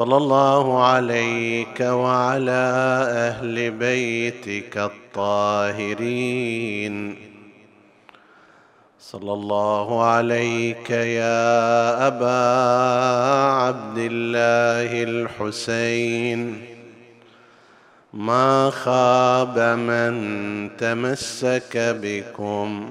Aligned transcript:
صلى 0.00 0.16
الله 0.16 0.84
عليك 0.84 1.80
وعلى 1.80 2.72
أهل 3.28 3.70
بيتك 3.70 4.78
الطاهرين. 5.16 6.94
صلى 9.00 9.32
الله 9.32 10.02
عليك 10.04 10.90
يا 10.90 12.06
أبا 12.06 12.42
عبد 13.52 13.98
الله 13.98 15.02
الحسين. 15.02 16.64
ما 18.14 18.70
خاب 18.70 19.58
من 19.58 20.70
تمسك 20.76 21.76
بكم 21.76 22.90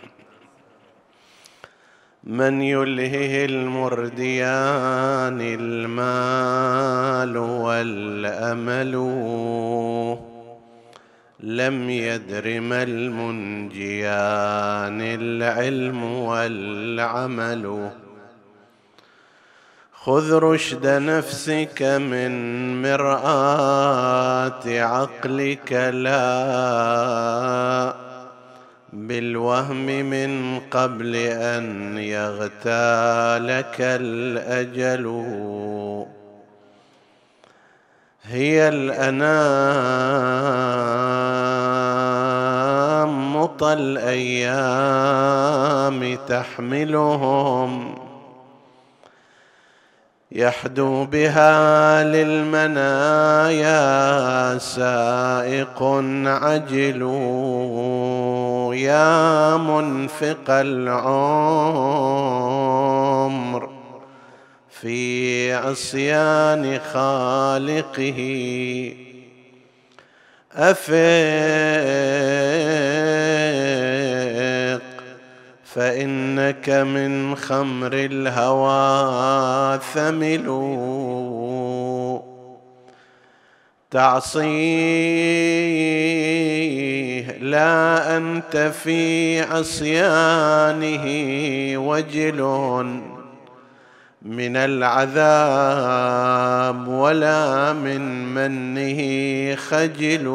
من 2.31 2.61
يلهه 2.61 3.45
المرديان 3.45 5.41
المال 5.41 7.37
والأمل. 7.37 8.91
لم 11.39 11.89
يدر 11.89 12.59
ما 12.59 12.83
المنجيان 12.83 13.81
العلم 15.01 16.03
والعمل. 16.03 17.89
خذ 19.93 20.33
رشد 20.33 20.87
نفسك 20.87 21.81
من 21.81 22.31
مرآة 22.81 24.63
عقلك 24.65 25.71
لا 25.93 27.01
بالوهم 28.93 29.85
من 29.85 30.59
قبل 30.59 31.15
أن 31.15 31.97
يغتالك 31.97 33.75
الأجل. 33.79 35.05
هي 38.23 38.69
الأنام 38.69 39.11
مطى 43.35 43.73
الأيام 43.73 44.51
تحملهم. 46.27 47.95
يحدو 50.31 51.05
بها 51.05 52.03
للمنايا 52.03 53.77
سائق 54.57 55.83
عجل. 56.25 57.01
يا 58.73 59.57
منفق 59.57 60.49
العمر 60.49 61.01
في 64.69 65.53
عصيان 65.53 66.79
خالقه. 66.93 68.21
افق 70.53 70.91
فإنك 75.65 76.69
من 76.69 77.35
خمر 77.35 77.93
الهوى 77.93 79.79
ثمل 79.93 80.47
تعصيه 83.91 84.51
لا 87.37 88.17
أنت 88.17 88.57
في 88.57 89.41
عصيانه 89.41 91.05
وجل 91.77 92.41
من 94.21 94.55
العذاب 94.57 95.27
ولا 96.87 97.73
من 97.73 98.25
منه 98.33 99.55
خجل. 99.55 100.27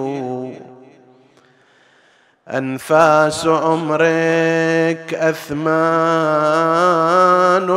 أنفاس 2.48 3.46
عمرك 3.46 5.14
أثمان 5.14 5.66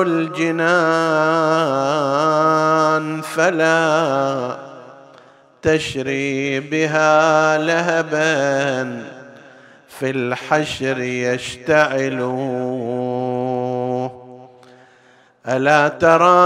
الجنان 0.01 0.81
فلا 3.21 4.68
تشري 5.61 6.59
بها 6.59 7.57
لهبا 7.57 9.03
في 9.87 10.09
الحشر 10.09 10.99
يشتعل 10.99 12.19
ألا 15.47 15.87
ترى 15.87 16.39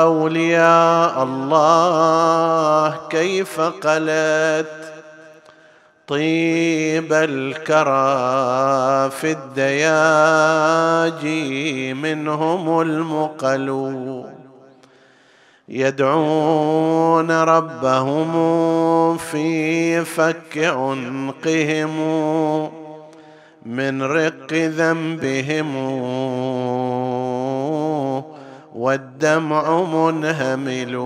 أولياء 0.00 1.22
الله 1.22 2.96
كيف 3.10 3.60
قلت؟ 3.60 4.82
طيب 6.06 7.12
الكرى 7.12 7.90
في 9.10 9.32
الدياجي 9.62 11.24
منهم 11.94 12.80
المقل 12.80 14.31
يدعون 15.68 17.30
ربهم 17.30 18.32
في 19.16 20.04
فك 20.04 20.58
عنقهم 20.58 21.90
من 23.66 24.02
رق 24.02 24.52
ذنبهم 24.52 25.76
والدمع 28.74 29.82
منهمل 29.82 30.96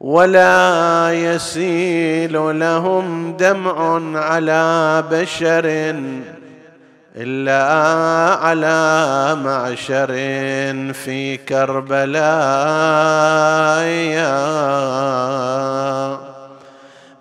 ولا 0.00 1.10
يسيل 1.12 2.60
لهم 2.60 3.32
دمع 3.36 4.00
على 4.18 5.04
بشر 5.10 5.94
إلا 7.16 7.62
على 8.42 9.34
معشر 9.44 10.06
في 10.92 11.36
كربلاء. 11.36 12.20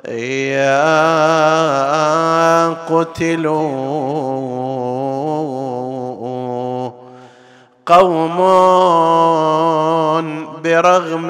يا 0.10 0.80
قتلوا 2.70 3.70
قوم 7.86 8.38
برغم 10.64 11.30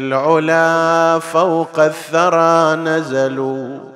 العلا 0.00 1.18
فوق 1.18 1.80
الثرى 1.80 2.76
نزلوا. 2.76 3.89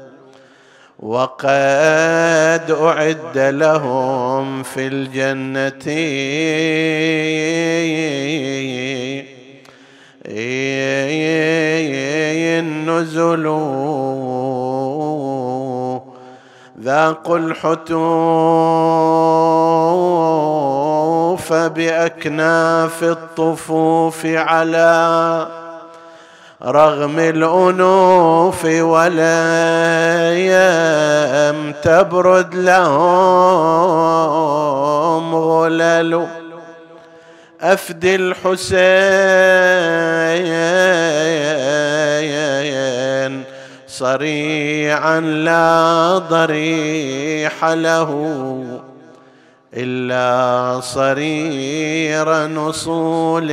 وقد 1.05 2.71
أعد 2.71 3.39
لهم 3.39 4.63
في 4.63 4.87
الجنة. 4.87 5.85
النزل 12.59 13.45
ذاقوا 16.81 17.39
الحتوف 17.39 17.93
بأكناف 21.53 23.03
الطفوف 23.03 24.27
على 24.27 25.64
رغم 26.65 27.19
الأنوف 27.19 28.65
ولم 28.65 29.15
تبرد 31.83 32.55
لهم 32.55 33.85
غلل. 35.35 36.27
أفدي 37.61 38.15
الحسين 38.17 38.75
صريعا 43.89 45.21
لا 45.21 46.19
ضريح 46.19 47.65
له 47.65 48.11
إلا 49.75 50.81
صرير 50.81 52.47
نصول. 52.47 53.53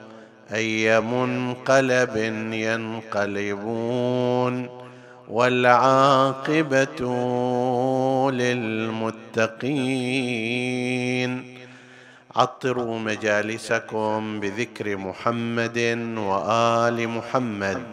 أي 0.53 1.01
منقلب 1.01 2.17
ينقلبون 2.53 4.69
والعاقبة 5.29 7.01
للمتقين. 8.31 9.21
عطروا 12.35 12.99
مجالسكم 12.99 14.39
بذكر 14.39 14.97
محمد 14.97 15.77
وآل 16.17 17.09
محمد. 17.09 17.83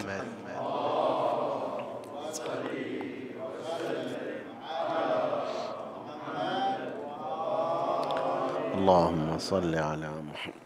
اللهم 8.75 9.39
صل 9.39 9.75
على 9.75 10.11
محمد. 10.33 10.58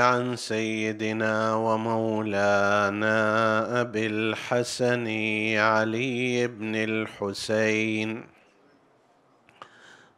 عن 0.00 0.36
سيدنا 0.36 1.54
ومولانا 1.54 3.10
أبي 3.80 4.06
الحسن 4.06 5.06
علي 5.56 6.46
بن 6.46 6.74
الحسين. 6.76 8.26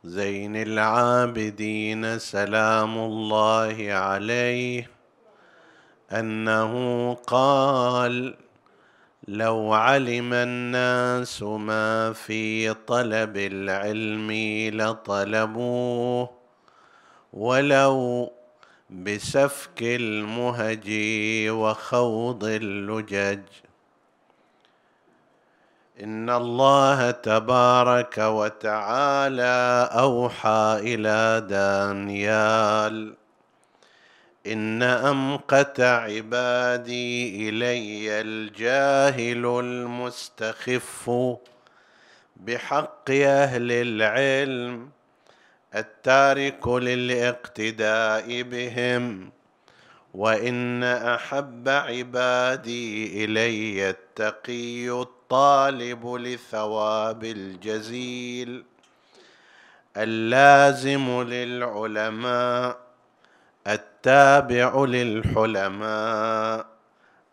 زين 0.04 0.56
العابدين 0.56 2.18
سلام 2.18 2.98
الله 2.98 3.76
عليه. 3.90 4.90
أنه 6.12 7.14
قال 7.14 8.34
لو 9.28 9.74
علم 9.74 10.32
الناس 10.32 11.42
ما 11.42 12.12
في 12.12 12.74
طلب 12.74 13.36
العلم 13.36 14.32
لطلبوه 14.80 16.30
ولو 17.32 18.32
بسفك 18.92 19.82
المهج 19.82 20.90
وخوض 21.48 22.44
اللجج. 22.44 23.40
إن 26.02 26.30
الله 26.30 27.10
تبارك 27.10 28.18
وتعالى 28.18 29.88
أوحى 29.92 30.76
إلى 30.80 31.46
دانيال. 31.48 33.14
إن 34.46 34.82
أمقت 34.82 35.80
عبادي 35.80 37.48
إلي 37.48 38.20
الجاهل 38.20 39.46
المستخف 39.46 41.10
بحق 42.36 43.10
أهل 43.10 43.72
العلم. 43.72 44.90
التارك 45.74 46.68
للاقتداء 46.68 48.42
بهم 48.42 49.30
وإن 50.14 50.84
أحب 50.84 51.68
عبادي 51.68 53.24
إلي 53.24 53.90
التقي 53.90 54.90
الطالب 54.90 56.14
لثواب 56.14 57.24
الجزيل. 57.24 58.64
اللازم 59.96 61.22
للعلماء 61.22 62.76
التابع 63.66 64.84
للحلماء 64.84 66.66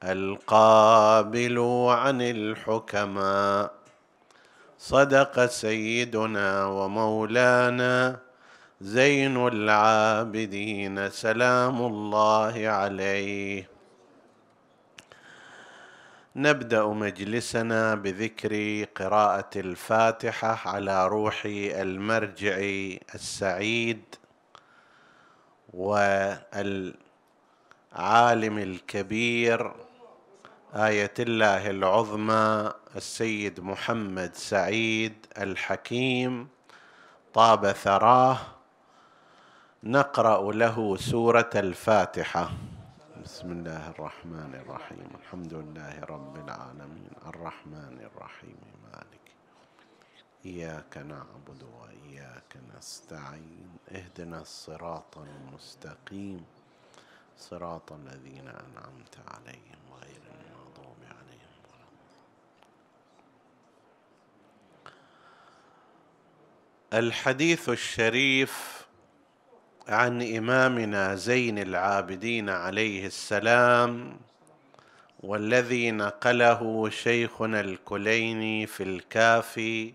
القابل 0.04 1.60
عن 1.90 2.22
الحكماء. 2.22 3.72
صدق 4.80 5.46
سيدنا 5.46 6.66
ومولانا 6.66 8.29
زين 8.81 9.48
العابدين 9.48 11.10
سلام 11.10 11.81
الله 11.81 12.68
عليه. 12.68 13.70
نبدأ 16.36 16.86
مجلسنا 16.86 17.96
بذكر 17.96 18.84
قراءة 18.96 19.50
الفاتحة 19.56 20.70
على 20.70 21.08
روح 21.08 21.42
المرجع 21.46 22.58
السعيد 23.16 24.16
والعالم 25.74 26.98
الكبير 28.57 29.74
آية 30.76 31.14
الله 31.19 31.69
العظمى 31.69 32.74
السيد 32.95 33.59
محمد 33.59 34.36
سعيد 34.36 35.26
الحكيم. 35.38 36.48
طاب 37.33 37.71
ثراه 37.71 38.38
نقرأ 39.83 40.52
له 40.52 40.98
سورة 40.98 41.50
الفاتحة. 41.56 42.52
بسم 43.24 43.52
الله 43.52 43.90
الرحمن 43.90 44.56
الرحيم. 44.56 45.09
الحمد 45.21 45.54
لله 45.54 46.00
رب 46.00 46.36
العالمين. 46.36 47.12
الرحمن 47.26 48.00
الرحيم. 48.00 48.57
مالك. 48.83 49.31
إياك 50.45 50.98
نعبد 50.98 51.64
وإياك 51.64 52.57
نستعين. 52.78 53.69
اهدنا 53.92 54.42
الصراط 54.42 55.18
المستقيم. 55.18 56.45
صراط 57.38 57.92
الذين 57.92 58.48
أنعمت 58.48 59.16
عليهم 59.28 59.81
غير 60.02 60.21
المغضوب 60.28 60.98
عليهم 61.04 61.50
الحديث 66.94 67.69
الشريف 67.69 68.79
عن 69.90 70.36
إمامنا 70.38 71.16
زين 71.16 71.60
العابدين 71.60 72.50
عليه 72.50 73.06
السلام 73.06 74.18
والذي 75.19 75.92
نقله 75.92 76.90
شيخنا 76.90 77.60
الكليني 77.60 78.68
في 78.68 78.84
الكافي 78.84 79.94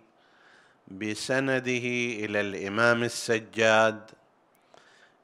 بسنده 0.89 1.87
إلى 2.25 2.41
الإمام 2.41 3.03
السجاد 3.03 4.11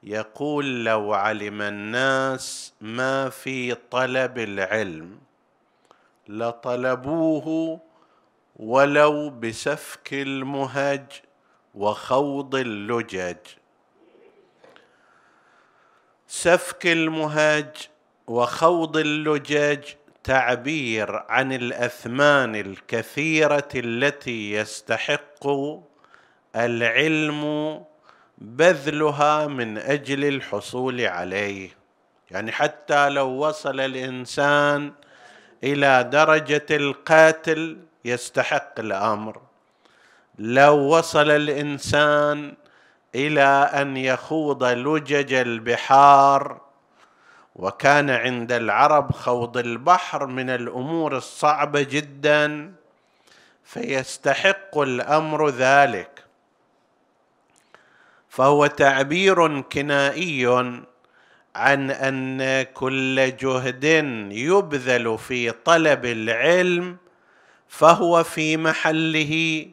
يقول 0.03 0.85
لو 0.85 1.13
علم 1.13 1.61
الناس 1.61 2.73
ما 2.81 3.29
في 3.29 3.75
طلب 3.75 4.37
العلم 4.37 5.17
لطلبوه 6.27 7.79
ولو 8.55 9.29
بسفك 9.29 10.13
المهج 10.13 11.05
وخوض 11.75 12.55
اللجج. 12.55 13.37
سفك 16.33 16.87
المهج 16.87 17.75
وخوض 18.27 18.97
اللجج 18.97 19.79
تعبير 20.23 21.23
عن 21.29 21.53
الأثمان 21.53 22.55
الكثيرة 22.55 23.67
التي 23.75 24.51
يستحق 24.51 25.47
العلم 26.55 27.43
بذلها 28.37 29.47
من 29.47 29.77
أجل 29.77 30.25
الحصول 30.25 31.01
عليه. 31.01 31.69
يعني 32.31 32.51
حتى 32.51 33.09
لو 33.09 33.27
وصل 33.27 33.79
الإنسان 33.79 34.91
إلى 35.63 36.09
درجة 36.11 36.65
القاتل 36.71 37.77
يستحق 38.05 38.79
الأمر. 38.79 39.41
لو 40.39 40.77
وصل 40.77 41.31
الإنسان 41.31 42.53
إلى 43.15 43.69
أن 43.73 43.97
يخوض 43.97 44.63
لجج 44.63 45.33
البحار 45.33 46.61
وكان 47.55 48.09
عند 48.09 48.51
العرب 48.51 49.11
خوض 49.11 49.57
البحر 49.57 50.25
من 50.25 50.49
الأمور 50.49 51.17
الصعبة 51.17 51.81
جدا 51.81 52.73
فيستحق 53.63 54.77
الأمر 54.77 55.49
ذلك. 55.49 56.25
فهو 58.29 58.65
تعبير 58.65 59.61
كنائي 59.61 60.47
عن 61.55 61.91
أن 61.91 62.63
كل 62.63 63.37
جهد 63.37 63.83
يبذل 64.31 65.17
في 65.17 65.51
طلب 65.51 66.05
العلم 66.05 66.97
فهو 67.67 68.23
في 68.23 68.57
محله. 68.57 69.65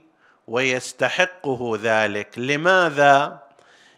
ويستحقه 0.48 1.78
ذلك. 1.82 2.38
لماذا؟ 2.38 3.38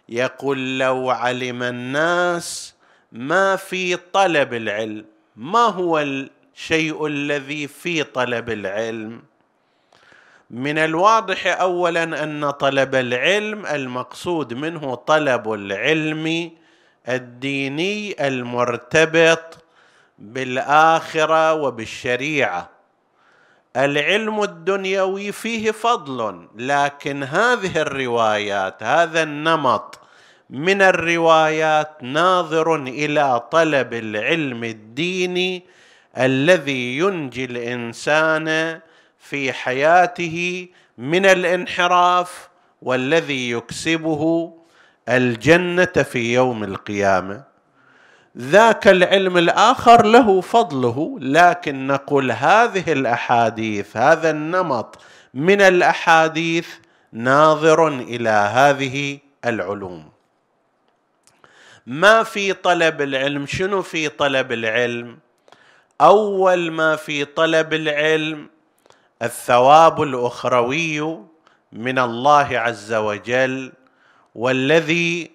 يقول 0.09 0.79
لو 0.79 1.11
علم 1.11 1.63
الناس 1.63 2.75
ما 3.13 3.57
في 3.57 3.97
طلب 3.97 4.55
العلم. 4.55 5.05
ما 5.37 5.67
هو 5.67 5.99
الشيء 5.99 7.07
الذي 7.07 7.67
في 7.69 8.03
طلب 8.03 8.51
العلم؟ 8.51 9.23
من 10.51 10.79
الواضح 10.79 11.61
اولا 11.61 12.25
أن 12.25 12.51
طلب 12.51 12.95
العلم 12.95 13.67
المقصود 13.67 14.55
منه 14.55 14.95
طلب 14.95 15.53
العلم 15.53 16.51
الديني 17.09 18.27
المرتبط 18.29 19.59
بالآخرة 20.19 21.55
وبالشريعة. 21.55 22.80
العلم 23.77 24.43
الدنيوي 24.43 25.33
فيه 25.33 25.71
فضل 25.71 26.49
لكن 26.57 27.23
هذه 27.23 27.81
الروايات 27.81 28.83
هذا 28.83 29.23
النمط 29.23 29.99
من 30.51 30.83
الروايات 30.83 32.03
ناظر 32.03 32.77
إلى 32.77 33.43
طلب 33.51 33.95
العلم 33.95 34.65
الديني 34.65 35.63
الذي 36.19 36.99
ينجي 36.99 37.45
الإنسان 37.45 38.81
في 39.19 39.53
حياته 39.53 40.69
من 40.99 41.27
الانحراف 41.27 42.49
والذي 42.83 43.51
يكسبه 43.51 44.53
الجنة 45.09 45.85
في 45.85 46.35
يوم 46.35 46.65
القيامة. 46.65 47.50
ذاك 48.39 48.89
العلم 48.89 49.37
الآخر 49.39 50.07
له 50.07 50.41
فضله 50.41 51.19
لكن 51.21 51.87
نقول 51.87 52.33
هذه 52.33 52.93
الأحاديث 52.93 53.97
هذا 53.97 54.31
النمط 54.31 54.99
من 55.35 55.61
الأحاديث 55.61 56.69
ناظر 57.13 57.89
إلى 57.89 58.31
هذه 58.31 59.19
العلوم. 59.45 60.09
ما 61.87 62.23
في 62.23 62.53
طلب 62.53 63.01
العلم؟ 63.01 63.47
شنو 63.47 63.83
في 63.83 64.09
طلب 64.09 64.53
العلم؟ 64.53 65.19
أول 66.01 66.71
ما 66.71 66.97
في 66.97 67.25
طلب 67.25 67.75
العلم 67.75 68.49
الثواب 69.23 70.03
الأخروي 70.03 71.01
من 71.73 71.99
الله 71.99 72.59
عز 72.59 72.93
وجل 72.93 73.73
والذي 74.35 75.31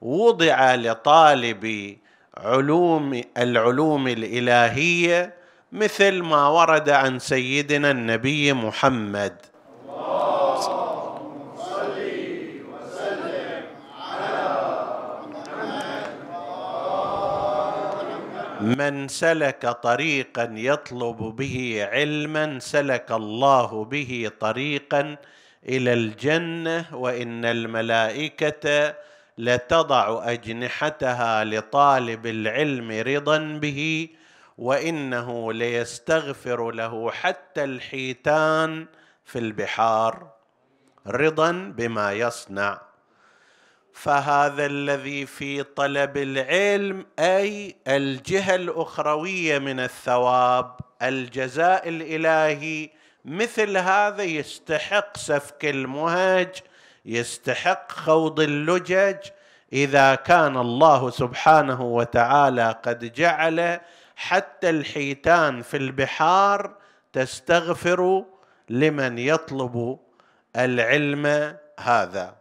وضع 0.00 0.74
لطالب 0.74 1.96
علوم 2.44 3.22
العلوم 3.36 4.08
الإلهية 4.08 5.34
مثل 5.72 6.22
ما 6.22 6.48
ورد 6.48 6.90
عن 6.90 7.18
سيدنا 7.18 7.90
النبي 7.90 8.52
محمد. 8.52 9.36
من 18.60 19.08
سلك 19.08 19.68
طريقا 19.82 20.52
يطلب 20.56 21.16
به 21.16 21.88
علما 21.92 22.58
سلك 22.58 23.12
الله 23.12 23.84
به 23.84 24.30
طريقا 24.40 25.16
إلى 25.68 25.92
الجنة 25.92 26.84
وإن 26.92 27.44
الملائكة 27.44 28.94
لتضع 29.40 30.32
أجنحتها 30.32 31.44
لطالب 31.44 32.26
العلم 32.26 32.90
رضا 32.90 33.38
به 33.38 34.08
وإنه 34.58 35.52
ليستغفر 35.52 36.70
له 36.70 37.10
حتى 37.10 37.64
الحيتان 37.64 38.86
في 39.24 39.38
البحار. 39.38 40.30
رضا 41.06 41.52
بما 41.52 42.12
يصنع. 42.12 42.80
فهذا 43.92 44.66
الذي 44.66 45.26
في 45.26 45.62
طلب 45.62 46.16
العلم 46.16 47.06
أي 47.18 47.76
الجهة 47.88 48.54
الأخروية 48.54 49.58
من 49.58 49.80
الثواب 49.80 50.76
الجزاء 51.02 51.88
الإلهي 51.88 52.90
مثل 53.24 53.76
هذا 53.76 54.22
يستحق 54.22 55.16
سفك 55.16 55.64
المهج 55.64 56.48
يستحق 57.10 57.92
خوض 57.92 58.40
اللجج 58.40 59.16
إذا 59.72 60.14
كان 60.14 60.56
الله 60.56 61.10
سبحانه 61.10 61.82
وتعالى 61.82 62.80
قد 62.82 63.12
جعل 63.12 63.80
حتى 64.16 64.70
الحيتان 64.70 65.62
في 65.62 65.76
البحار 65.76 66.74
تستغفر 67.12 68.24
لمن 68.70 69.18
يطلب 69.18 69.98
العلم 70.56 71.56
هذا. 71.80 72.36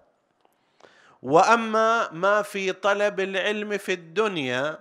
وأما 1.21 2.11
ما 2.11 2.41
في 2.41 2.71
طلب 2.71 3.19
العلم 3.19 3.77
في 3.77 3.93
الدنيا 3.93 4.79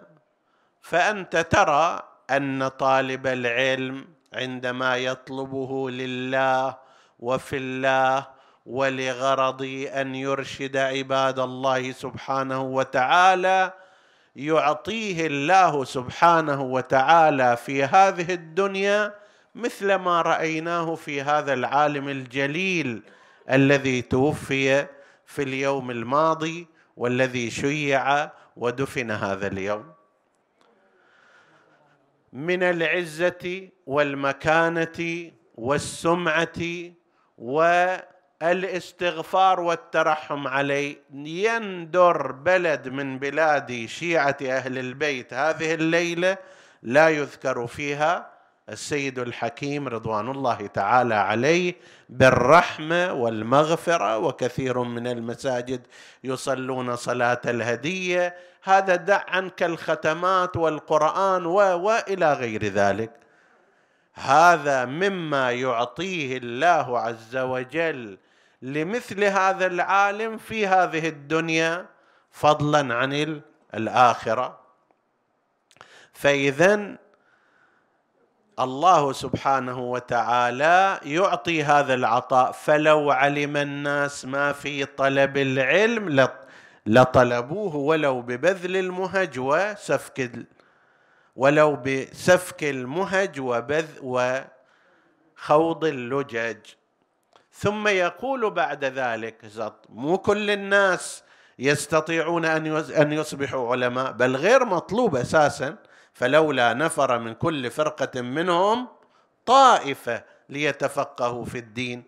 فأنت 0.80 1.37
ترى 1.37 2.02
أن 2.30 2.68
طالب 2.68 3.26
العلم 3.26 4.09
عندما 4.35 4.97
يطلبه 4.97 5.90
لله 5.90 6.76
وفي 7.18 7.57
الله 7.57 8.38
ولغرض 8.68 9.62
أن 9.94 10.14
يرشد 10.14 10.76
عباد 10.76 11.38
الله 11.38 11.92
سبحانه 11.92 12.62
وتعالى 12.62 13.72
يعطيه 14.37 15.26
الله 15.26 15.84
سبحانه 15.84 16.62
وتعالى 16.62 17.56
في 17.56 17.84
هذه 17.84 18.34
الدنيا 18.34 19.14
مثل 19.54 19.94
ما 19.94 20.22
رأيناه 20.22 20.94
في 20.94 21.22
هذا 21.22 21.52
العالم 21.52 22.08
الجليل 22.08 23.02
الذي 23.50 24.02
توفي 24.02 24.87
في 25.26 25.42
اليوم 25.42 25.90
الماضي 25.90 26.66
والذي 26.96 27.50
شيع 27.50 28.30
ودفن 28.56 29.10
هذا 29.10 29.46
اليوم. 29.46 29.92
من 32.32 32.62
العزة 32.62 33.68
والمكانة 33.87 35.30
والسمعة 35.54 36.58
والاستغفار 38.42 39.61
والترحم 39.61 40.49
عليه 40.49 40.97
يندر 41.14 42.33
بلد 42.33 42.88
من 42.88 43.18
بلاد 43.18 43.87
شيعة 43.87 44.37
أهل 44.42 44.78
البيت. 44.78 45.35
هذه 45.35 45.75
الليلة 45.75 46.37
لا 46.83 47.09
يذكر 47.09 47.66
فيها 47.66 48.30
السيد 48.68 49.18
الحكيم 49.18 49.88
رضوان 49.88 50.30
الله 50.30 50.66
تعالى 50.66 51.14
عليه 51.14 51.75
بالرحمة 52.09 53.12
والمغفرة 53.12 54.18
وكثير 54.18 54.78
من 54.78 55.07
المساجد 55.07 55.87
يصلون 56.25 56.97
صلاة 56.97 57.40
الهدية. 57.47 58.37
هذا 58.62 58.97
دع 58.97 59.25
عنك 59.28 59.62
الختمات 59.62 60.57
والقرآن 60.57 61.47
و 61.47 61.57
والى 61.57 62.33
غير 62.33 62.64
ذلك. 62.64 63.11
هذا 64.14 64.85
مما 64.85 65.52
يعطيه 65.52 66.37
الله 66.37 66.99
عز 66.99 67.37
وجل 67.37 68.18
لمثل 68.62 69.25
هذا 69.25 69.67
العالم 69.67 70.38
في 70.38 70.67
هذه 70.67 71.09
الدنيا 71.09 71.87
فضلا 72.31 72.95
عن 72.95 73.41
الآخرة. 73.75 74.61
فاذا 76.12 76.97
الله 78.59 79.12
سبحانه 79.12 79.79
وتعالى 79.79 81.00
يعطي 81.03 81.65
هذا 81.65 81.95
العطاء. 81.95 82.53
فلو 82.53 83.11
علم 83.11 83.57
الناس 83.57 84.25
ما 84.25 84.53
في 84.53 84.85
طلب 84.85 85.37
العلم 85.37 86.29
لطلبوه 86.87 87.77
ولو 87.77 88.23
ببذل 88.23 88.77
المهج 88.77 89.38
وسفك 89.38 90.31
ولو 91.37 91.77
بسفك 91.77 92.65
المهج 92.65 93.41
وبذ 93.41 93.88
وخوض 94.03 95.85
اللجج. 95.85 96.57
ثم 97.59 97.88
يقول 97.88 98.50
بعد 98.50 98.85
ذلك 98.85 99.37
مو 99.88 100.19
كل 100.19 100.50
الناس 100.50 101.23
يستطيعون 101.59 102.45
أن 102.45 103.12
يصبحوا 103.12 103.73
علماء 103.73 104.12
بل 104.12 104.37
غير 104.37 104.65
مطلوب 104.65 105.17
أساسا 105.17 105.77
فلولا 106.12 106.75
نفر 106.75 107.19
من 107.19 107.35
كل 107.35 107.71
فرقة 107.71 108.21
منهم 108.21 108.88
طائفة 109.47 110.25
ليتفقهوا 110.49 111.45
في 111.45 111.59
الدين. 111.59 112.03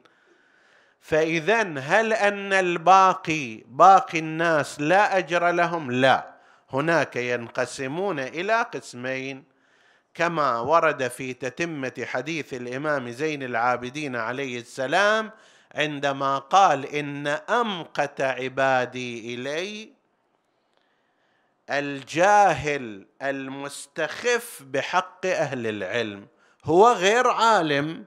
فاذا 1.00 1.62
هل 1.78 2.12
أن 2.12 2.52
الباقي 2.52 3.56
باقي 3.66 4.18
الناس 4.18 4.80
لا 4.80 5.18
أجر 5.18 5.50
لهم؟ 5.50 5.90
لا. 5.90 6.34
هناك 6.70 7.16
ينقسمون 7.16 8.18
إلى 8.18 8.62
قسمين. 8.62 9.49
كما 10.20 10.60
ورد 10.60 11.08
في 11.08 11.34
تتمة 11.34 12.04
حديث 12.04 12.54
الإمام 12.54 13.10
زين 13.10 13.42
العابدين 13.42 14.16
عليه 14.16 14.58
السلام 14.58 15.30
عندما 15.74 16.38
قال 16.38 16.86
إن 16.86 17.26
أمقت 17.26 18.20
عبادي 18.20 19.34
إلي 19.34 19.92
الجاهل 21.70 23.06
المستخف 23.22 24.62
بحق 24.62 25.26
أهل 25.26 25.66
العلم 25.66 26.26
هو 26.64 26.92
غير 26.92 27.28
عالم 27.28 28.04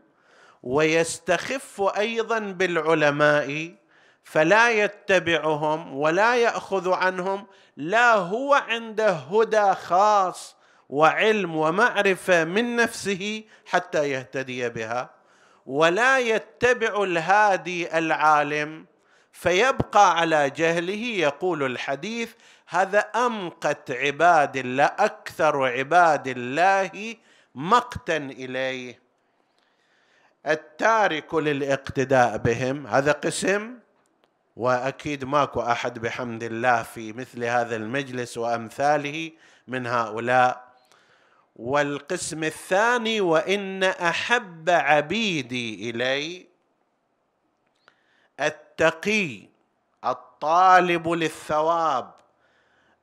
ويستخف 0.64 1.82
أيضا 1.98 2.40
بالعلماء 2.40 3.76
فلا 4.24 4.72
يتبعهم 4.72 5.98
ولا 5.98 6.36
يأخذ 6.36 6.92
عنهم 6.92 7.48
لا 7.78 8.14
هو 8.14 8.54
عنده 8.54 9.12
هدى 9.12 9.74
خاص 9.74 10.63
وعلم 10.90 11.56
ومعرفة 11.56 12.44
من 12.44 12.76
نفسه 12.76 13.44
حتى 13.66 14.10
يهتدي 14.10 14.70
بها 14.70 15.10
ولا 15.66 16.20
يتبع 16.20 17.04
الهادي 17.04 17.98
العالم 17.98 18.86
فيبقى 19.32 20.20
على 20.20 20.50
جهله 20.50 21.06
يقول 21.06 21.64
الحديث 21.64 22.34
هذا 22.68 23.00
أمقت 23.00 23.92
عباد 23.92 24.58
الله 24.58 24.86
أكثر 24.86 25.66
عباد 25.66 26.28
الله 26.28 27.16
مقتا 27.56 28.18
إليه. 28.18 29.00
التارك 30.48 31.34
للاقتداء 31.34 32.38
بهم 32.38 32.88
هذا 32.88 33.12
قسم 33.12 33.74
وأكيد 34.56 35.26
ماكو 35.26 35.62
أحد 35.62 36.00
بحمد 36.00 36.44
الله 36.44 36.84
في 36.84 37.14
مثل 37.14 37.44
هذا 37.44 37.76
المجلس 37.76 38.38
وأمثاله 38.38 39.32
من 39.68 39.88
هؤلاء. 39.88 40.73
والقسم 41.56 42.44
الثاني 42.44 43.22
وإن 43.22 43.84
أحب 43.84 44.70
عبيدي 44.70 45.90
إلي 45.90 46.48
التقي 48.40 49.50
الطالب 50.06 51.10
للثواب 51.10 52.12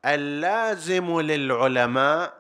اللازم 0.05 1.21
للعلماء 1.21 2.35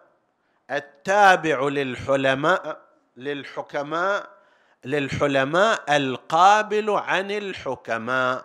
التابع 0.70 1.68
للحلماء 1.68 2.80
للحكماء 3.16 4.30
للحلماء 4.84 5.96
القابل 5.96 6.90
عن 6.90 7.30
الحكماء. 7.30 8.44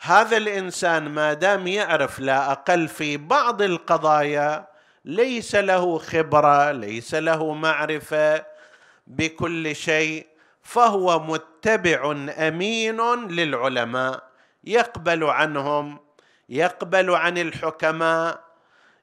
هذا 0.00 0.36
الإنسان 0.36 1.08
ما 1.08 1.32
دام 1.32 1.66
يعرف 1.66 2.20
لا 2.20 2.52
أقل 2.52 2.88
في 2.88 3.16
بعض 3.16 3.62
القضايا 3.62 4.73
ليس 5.04 5.54
له 5.54 5.98
خبرة 5.98 6.72
ليس 6.72 7.14
له 7.14 7.54
معرفة 7.54 8.46
بكل 9.06 9.76
شيء 9.76 10.26
فهو 10.62 11.18
متبع 11.18 12.12
أمين 12.38 13.28
للعلماء. 13.28 14.22
يقبل 14.64 15.24
عنهم 15.24 15.98
يقبل 16.48 17.10
عن 17.10 17.38
الحكماء 17.38 18.44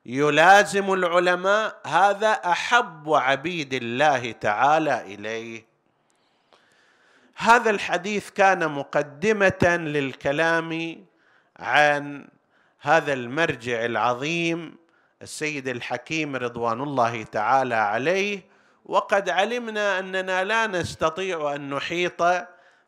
يلازم 0.06 0.94
العلماء. 0.94 1.82
هذا 1.88 2.32
أحب 2.32 3.14
عبيد 3.14 3.74
الله 3.74 4.32
تعالى 4.32 5.02
إليه. 5.02 5.66
هذا 7.36 7.70
الحديث 7.70 8.30
كان 8.30 8.72
مقدمة 8.72 9.78
للكلام 9.78 11.06
عن 11.60 12.28
هذا 12.80 13.14
المرجع 13.14 13.86
العظيم 13.86 14.81
السيد 15.22 15.68
الحكيم 15.68 16.36
رضوان 16.36 16.82
الله 16.82 17.24
تعالى 17.24 17.76
عليه 17.76 18.42
وقد 18.86 19.30
علمنا 19.30 20.00
أننا 20.00 20.44
لا 20.44 20.68
نستطيع 20.68 21.56
أن 21.56 21.70
نحيط 21.70 22.24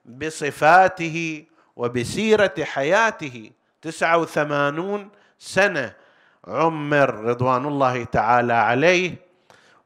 بصفاته 0.05 1.45
وبسيرة 1.75 2.53
حياته. 2.63 3.51
تسعة 3.81 4.17
وثمانون 4.17 5.09
سنة 5.39 5.93
عمر 6.47 7.15
رضوان 7.15 7.65
الله 7.65 8.03
تعالى 8.03 8.53
عليه 8.53 9.15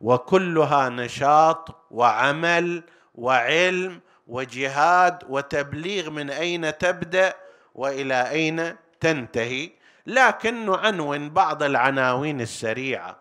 وكلها 0.02 0.90
نشاط 0.90 1.76
وعمل 1.92 2.84
وعلم 3.16 4.00
وجهاد 4.28 5.24
وتبليغ 5.30 6.10
من 6.10 6.30
أين 6.30 6.78
تبدأ 6.78 7.34
وإلى 7.76 8.30
أين 8.30 8.76
تنتهي. 9.00 9.77
لكن 10.08 10.66
نعنون 10.66 11.30
بعض 11.30 11.64
العناوين 11.64 12.42
السريعة. 12.42 13.18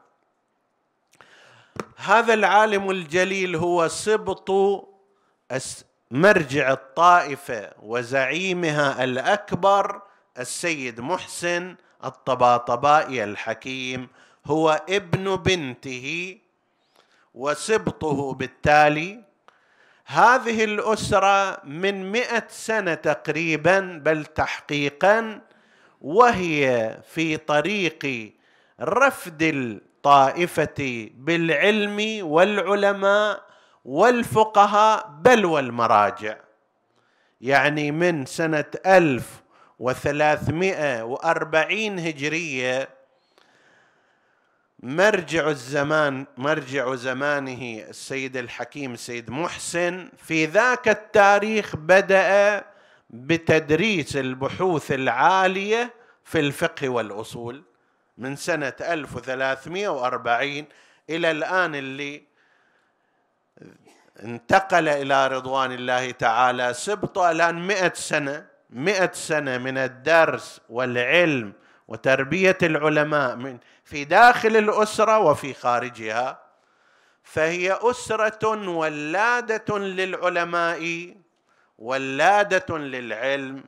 هذا 1.97 2.35
العالم 2.35 2.91
الجليل 2.91 3.57
هو 3.57 3.89
سبط 3.89 4.51
مرجع 6.11 6.73
الطائفة 6.73 7.73
وزعيمها 7.83 9.05
الأكبر 9.05 10.03
السيد 10.39 11.01
محسن 11.01 11.77
الطباطبائي 12.05 13.25
الحكيم. 13.25 14.09
هو 14.47 14.83
ابن 14.89 15.37
بنته 15.37 16.39
وسبطه 17.35 18.35
بالتالي. 18.35 19.23
هذه 20.07 20.65
الأسرة 20.65 21.65
من 21.65 22.13
مئة 22.13 22.45
سنة 22.49 22.95
تقريبا 22.95 24.01
بل 24.05 24.25
تحقيقا 24.25 25.41
وهي 26.07 26.97
في 27.15 27.37
طريق 27.37 28.33
رفد 28.81 29.43
الطائفة 29.43 31.11
بالعلم 31.15 32.27
والعلماء 32.27 33.43
والفقهاء 33.85 35.07
بل 35.21 35.45
والمراجع. 35.45 36.37
يعني 37.41 37.91
من 37.91 38.27
سنة 38.27 38.65
ألف 38.87 39.43
وثلاثمائة 39.79 41.03
وأربعين 41.03 41.99
هجرية 41.99 42.89
مرجع 44.83 45.49
الزمان 45.49 46.27
مرجع 46.37 46.95
زمانه 46.95 47.85
السيد 47.89 48.37
الحكيم 48.37 48.95
السيد 48.95 49.31
محسن 49.31 50.09
في 50.19 50.47
ذاك 50.47 50.89
التاريخ 50.89 51.77
بدأ 51.77 52.65
بتدريس 53.17 54.17
البحوث 54.17 54.93
العالية 54.93 55.95
في 56.25 56.41
الفقه 56.41 56.89
والأصول 56.89 57.63
من 58.19 58.37
سنة 58.37 58.73
1340 58.81 60.65
إلى 61.11 61.31
الآن 61.31 61.75
اللي 61.75 62.23
انتقل 64.23 64.89
إلى 64.89 65.27
رضوان 65.27 65.73
الله 65.73 66.11
تعالى 66.11 66.75
سبطه 66.75 67.31
الآن 67.31 67.67
مئة 67.67 67.95
سنة 67.95 68.47
مئة 68.71 69.13
سنة 69.13 69.59
من 69.59 69.79
الدرس 69.79 70.61
والعلم 70.69 71.53
وتربية 71.89 72.59
العلماء 72.63 73.37
من 73.37 73.59
في 73.85 74.05
داخل 74.05 74.57
الأسرة 74.57 75.19
وفي 75.19 75.55
خارجها. 75.55 76.43
فهي 77.23 77.79
أسرة 77.83 78.69
ولادة 78.69 79.79
للعلماء 79.79 81.15
ولادة 81.79 82.79
للعلم. 82.79 83.65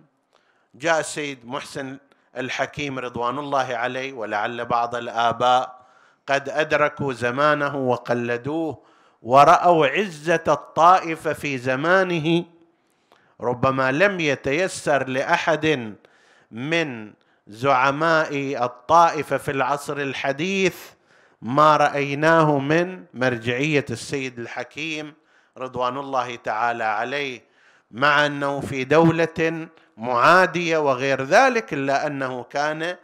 جاء 0.75 1.01
السيد 1.01 1.47
محسن 1.47 1.99
الحكيم 2.37 2.99
رضوان 2.99 3.39
الله 3.39 3.77
عليه 3.77 4.13
ولعل 4.13 4.65
بعض 4.65 4.95
الآباء 4.95 5.87
قد 6.27 6.49
أدركوا 6.49 7.13
زمانه 7.13 7.77
وقلدوه 7.77 8.83
ورأوا 9.23 9.87
عزة 9.87 10.45
الطائفة 10.49 11.33
في 11.33 11.59
زمانه. 11.59 12.45
ربما 13.41 13.93
لم 13.93 14.21
يتيسر 14.21 15.09
لأحد 15.09 15.95
من 16.51 17.13
زعماء 17.47 18.65
الطائفه 18.65 19.37
في 19.37 19.51
العصر 19.51 19.97
الحديث 19.97 20.77
ما 21.43 21.77
رأيناه 21.77 22.59
من 22.59 23.05
مرجعية 23.15 23.85
السيد 23.91 24.39
الحكيم 24.39 25.15
رضوان 25.59 25.99
الله 25.99 26.37
تعالى 26.37 26.85
عليه. 26.85 27.48
مع 27.91 28.27
أنه 28.27 28.61
في 28.61 28.85
دولة 28.85 29.69
معادية 29.97 30.79
وغير 30.79 31.23
ذلك 31.25 31.73
إلا 31.73 32.07
أنه 32.07 32.43
كان 32.43 32.97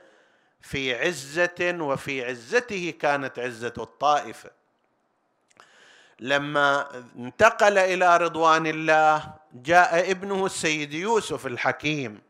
في 0.61 0.95
عزة 0.95 1.77
وفي 1.81 2.25
عزته 2.25 2.95
كانت 3.01 3.39
عزة 3.39 3.73
الطائفة. 3.79 4.51
لما 6.21 6.87
انتقل 7.19 7.79
إلى 7.79 8.17
رضوان 8.17 8.67
الله 8.67 9.25
جاء 9.55 10.11
ابنه 10.11 10.47
السيد 10.47 10.95
يوسف 10.95 11.47
الحكيم 11.47 12.21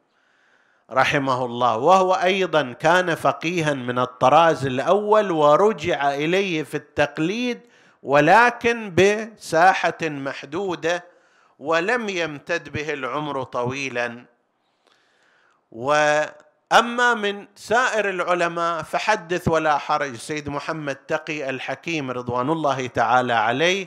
رحمه 0.90 1.44
الله 1.44 1.76
وهو 1.76 2.14
أيضا 2.14 2.72
كان 2.72 3.14
فقيها 3.14 3.74
من 3.74 3.98
الطراز 3.98 4.66
الأول 4.66 5.30
ورجع 5.30 6.14
إليه 6.14 6.62
في 6.62 6.74
التقليد 6.74 7.60
ولكن 8.02 8.94
بساحة 8.94 9.98
محدودة 10.02 11.04
ولم 11.58 12.08
يمتد 12.08 12.68
به 12.68 12.92
العمر 12.92 13.42
طويلا. 13.42 14.24
وأما 15.72 17.14
من 17.14 17.46
سائر 17.56 18.10
العلماء 18.10 18.82
فحدث 18.82 19.48
ولا 19.48 19.78
حرج 19.78 20.16
سيد 20.16 20.48
محمد 20.48 20.96
تقي 20.96 21.50
الحكيم 21.50 22.10
رضوان 22.10 22.50
الله 22.50 22.86
تعالى 22.86 23.32
عليه 23.32 23.86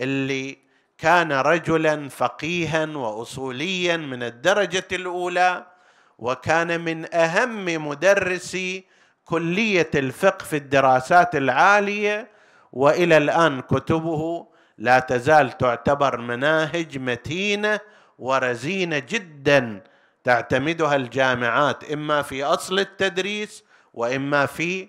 اللي 0.00 0.58
كان 0.98 1.32
رجلا 1.32 2.08
فقيها 2.08 2.86
واصوليا 2.86 3.96
من 3.96 4.22
الدرجة 4.22 4.88
الأولى 4.92 5.66
وكان 6.18 6.80
من 6.80 7.14
أهم 7.14 7.88
مدرسي 7.88 8.84
كلية 9.24 9.90
الفقه 9.94 10.44
في 10.44 10.56
الدراسات 10.56 11.36
العالية 11.36 12.28
وإلى 12.72 13.16
الآن 13.16 13.60
كتبه 13.60 14.46
لا 14.82 14.98
تزال 14.98 15.58
تعتبر 15.58 16.20
مناهج 16.20 16.98
متينة 16.98 17.80
ورزينة 18.18 18.98
جدا 18.98 19.82
تعتمدها 20.24 20.96
الجامعات 20.96 21.90
إما 21.90 22.22
في 22.22 22.44
أصل 22.44 22.78
التدريس 22.78 23.64
وإما 23.94 24.46
في 24.46 24.88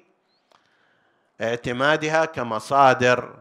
اعتمادها 1.42 2.26
كمصادر. 2.26 3.34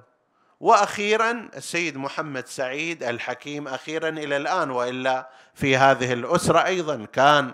وأخيرا 0.60 1.48
السيد 1.56 1.96
محمد 1.96 2.46
سعيد 2.46 3.02
الحكيم 3.02 3.68
أخيرا 3.68 4.08
إلى 4.08 4.36
الآن 4.36 4.70
وإلا 4.70 5.28
في 5.54 5.76
هذه 5.76 6.12
الأسرة 6.12 6.64
أيضا 6.66 7.04
كان 7.12 7.52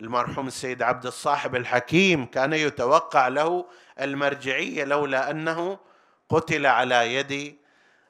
المرحوم 0.00 0.46
السيد 0.46 0.82
عبد 0.82 1.06
الصاحب 1.06 1.56
الحكيم 1.56 2.26
كان 2.26 2.52
يتوقع 2.52 3.28
له 3.28 3.66
المرجعية 4.00 4.84
لولا 4.84 5.30
أنه 5.30 5.78
قتل 6.28 6.66
على 6.66 7.14
يد 7.14 7.61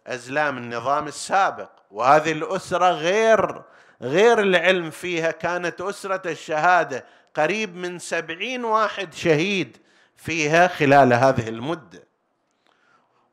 أزلام 0.07 0.59
النظام 0.59 1.07
السابق. 1.07 1.71
وهذه 1.91 2.33
الأسرة 2.33 2.91
غير 2.91 3.63
غير 4.03 4.41
العلم 4.41 4.91
فيها. 4.91 5.31
كانت 5.31 5.81
أسرة 5.81 6.31
الشهادة 6.31 7.05
قريب 7.35 7.77
من 7.77 7.99
سبعين 7.99 8.65
واحد 8.65 9.15
شهيد 9.15 9.77
فيها 10.17 10.69
خلال 10.69 11.13
هذه 11.13 11.49
المدة. 11.49 12.03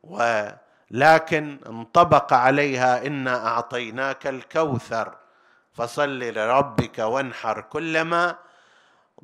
ولكن 0.03 1.59
انطبق 1.67 2.33
عليها 2.33 3.07
إنا 3.07 3.47
أعطيناك 3.47 4.27
الكوثر. 4.27 5.15
فصل 5.73 6.19
لربك 6.19 6.99
وانحر 6.99 7.61
كلما 7.61 8.35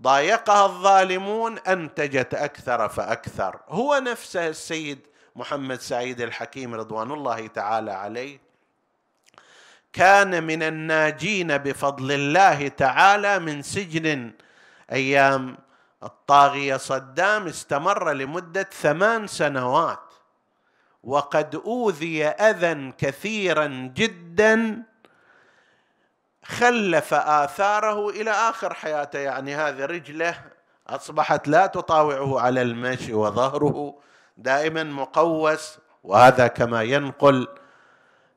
ضايقها 0.01 0.65
الظالمون 0.65 1.58
أنتجت 1.58 2.34
أكثر 2.34 2.89
فأكثر. 2.89 3.60
هو 3.67 3.97
نفسه 3.97 4.47
السيد 4.47 4.99
محمد 5.36 5.80
سعيد 5.80 6.21
الحكيم 6.21 6.76
رضوان 6.76 7.12
الله 7.12 7.48
تعالى 7.48 7.91
عليه 7.91 8.39
كان 9.93 10.43
من 10.43 10.63
الناجين 10.63 11.58
بفضل 11.58 12.12
الله 12.12 12.67
تعالى 12.67 13.39
من 13.39 13.62
سجن 13.62 14.32
أيام 14.91 15.58
الطاغية 16.04 16.78
صدام 16.78 17.48
استمر 17.48 18.12
لمدة 18.12 18.63
ثمان 18.63 19.28
سنوات 19.28 20.00
وقد 21.04 21.56
أوذي 21.56 22.26
أذى 22.26 22.91
كثيرا 22.98 23.91
جدا 23.95 24.84
خلف 26.43 27.13
آثاره 27.13 28.10
إلى 28.10 28.32
آخر 28.32 28.74
حياته. 28.74 29.19
يعني 29.19 29.56
هذه 29.56 29.86
رجلة 29.86 30.41
أصبحت 30.88 31.48
لا 31.48 31.65
تطاوعه 31.65 32.39
على 32.39 32.62
المشي 32.62 33.13
وظهره. 33.13 33.95
دائما 34.38 34.84
مقوس 34.84 35.78
وهذا 36.04 36.48
كما 36.48 36.84
ينقل 36.84 37.48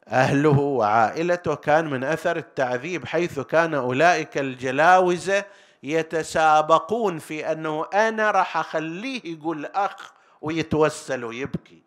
أهله 0.08 0.58
وعائلته 0.58 1.54
كان 1.54 1.90
من 1.90 2.04
أثر 2.04 2.36
التعذيب 2.36 3.06
حيث 3.06 3.40
كان 3.40 3.74
أولئك 3.74 4.38
الجلاوزة 4.38 5.44
يتسابقون 5.82 7.18
في 7.18 7.52
أنه 7.52 7.86
أنا 7.94 8.30
راح 8.30 8.56
أخليه 8.56 9.20
يقول 9.24 9.66
أخ 9.66 10.12
ويتوسل 10.40 11.24
ويبكي. 11.24 11.82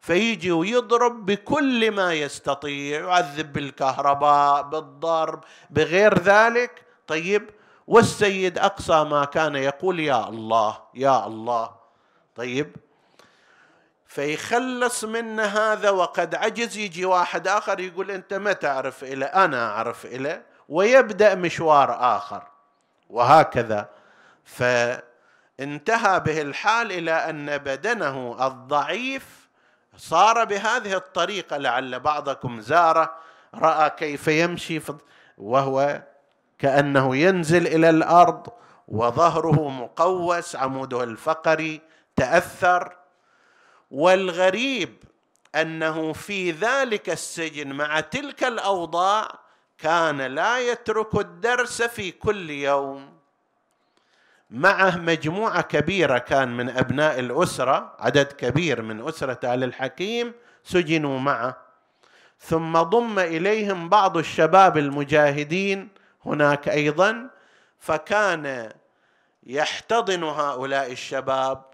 فيجي 0.00 0.52
ويضرب 0.52 1.26
بكل 1.26 1.90
ما 1.90 2.14
يستطيع 2.14 3.00
يعذب 3.00 3.52
بالكهرباء 3.52 4.62
بالضرب 4.62 5.44
بغير 5.70 6.18
ذلك. 6.18 6.84
طيب 7.06 7.50
والسيد 7.86 8.58
أقصى 8.58 9.04
ما 9.04 9.24
كان 9.24 9.56
يقول 9.56 10.00
يا 10.00 10.28
الله 10.28 10.78
يا 10.94 11.26
الله. 11.26 11.70
طيب 12.34 12.76
فيخلص 14.10 15.04
من 15.04 15.40
هذا 15.40 15.90
وقد 15.90 16.34
عجز 16.34 16.76
يجي 16.76 17.04
واحد 17.04 17.48
آخر 17.48 17.80
يقول 17.80 18.10
أنت 18.10 18.34
ما 18.34 18.52
تعرف 18.52 19.04
إلى 19.04 19.24
أنا 19.24 19.70
أعرف 19.70 20.06
إلى 20.06 20.42
ويبدأ 20.68 21.34
مشوار 21.34 22.16
آخر. 22.16 22.42
وهكذا. 23.10 23.88
فانتهى 24.44 26.20
به 26.20 26.40
الحال 26.40 26.92
إلى 26.92 27.12
أن 27.12 27.58
بدنه 27.58 28.46
الضعيف 28.46 29.48
صار 29.96 30.44
بهذه 30.44 30.94
الطريقة 30.96 31.56
لعل 31.56 32.00
بعضكم 32.00 32.60
زاره 32.60 33.14
رأى 33.54 33.90
كيف 33.90 34.28
يمشي 34.28 34.80
وهو 35.38 36.02
كأنه 36.58 37.16
ينزل 37.16 37.66
إلى 37.66 37.90
الأرض 37.90 38.46
وظهره 38.88 39.68
مقوس 39.68 40.56
عموده 40.56 41.02
الفقري 41.02 41.80
تأثر 42.16 42.99
والغريب 43.90 44.96
أنه 45.54 46.12
في 46.12 46.50
ذلك 46.50 47.10
السجن 47.10 47.72
مع 47.72 48.00
تلك 48.00 48.44
الأوضاع 48.44 49.38
كان 49.78 50.20
لا 50.22 50.58
يترك 50.58 51.14
الدرس 51.14 51.82
في 51.82 52.10
كل 52.10 52.50
يوم. 52.50 53.20
معه 54.50 54.96
مجموعة 54.96 55.62
كبيرة 55.62 56.18
كان 56.18 56.56
من 56.56 56.68
أبناء 56.68 57.20
الأسرة 57.20 57.96
عدد 57.98 58.32
كبير 58.32 58.82
من 58.82 59.08
أسرة 59.08 59.54
آل 59.54 59.64
الحكيم 59.64 60.32
سجنوا 60.64 61.18
معه. 61.18 61.56
ثم 62.40 62.72
ضم 62.82 63.18
إليهم 63.18 63.88
بعض 63.88 64.16
الشباب 64.16 64.78
المجاهدين 64.78 65.88
هناك 66.26 66.68
أيضا 66.68 67.30
فكان 67.78 68.72
يحتضن 69.46 70.24
هؤلاء 70.24 70.92
الشباب 70.92 71.69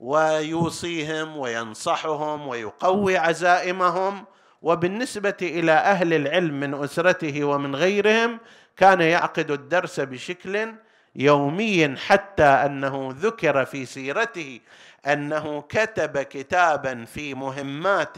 ويوصيهم 0.00 1.36
وينصحهم 1.36 2.48
ويقوي 2.48 3.16
عزائمهم. 3.16 4.24
وبالنسبة 4.62 5.36
إلى 5.42 5.72
أهل 5.72 6.14
العلم 6.14 6.60
من 6.60 6.74
أسرته 6.74 7.44
ومن 7.44 7.76
غيرهم 7.76 8.38
كان 8.76 9.00
يعقد 9.00 9.50
الدرس 9.50 10.00
بشكل 10.00 10.72
يومي 11.16 11.96
حتى 11.96 12.44
أنه 12.44 13.14
ذكر 13.20 13.64
في 13.64 13.86
سيرته 13.86 14.60
أنه 15.06 15.60
كتب 15.68 16.18
كتابا 16.18 17.04
في 17.04 17.34
مهمات 17.34 18.16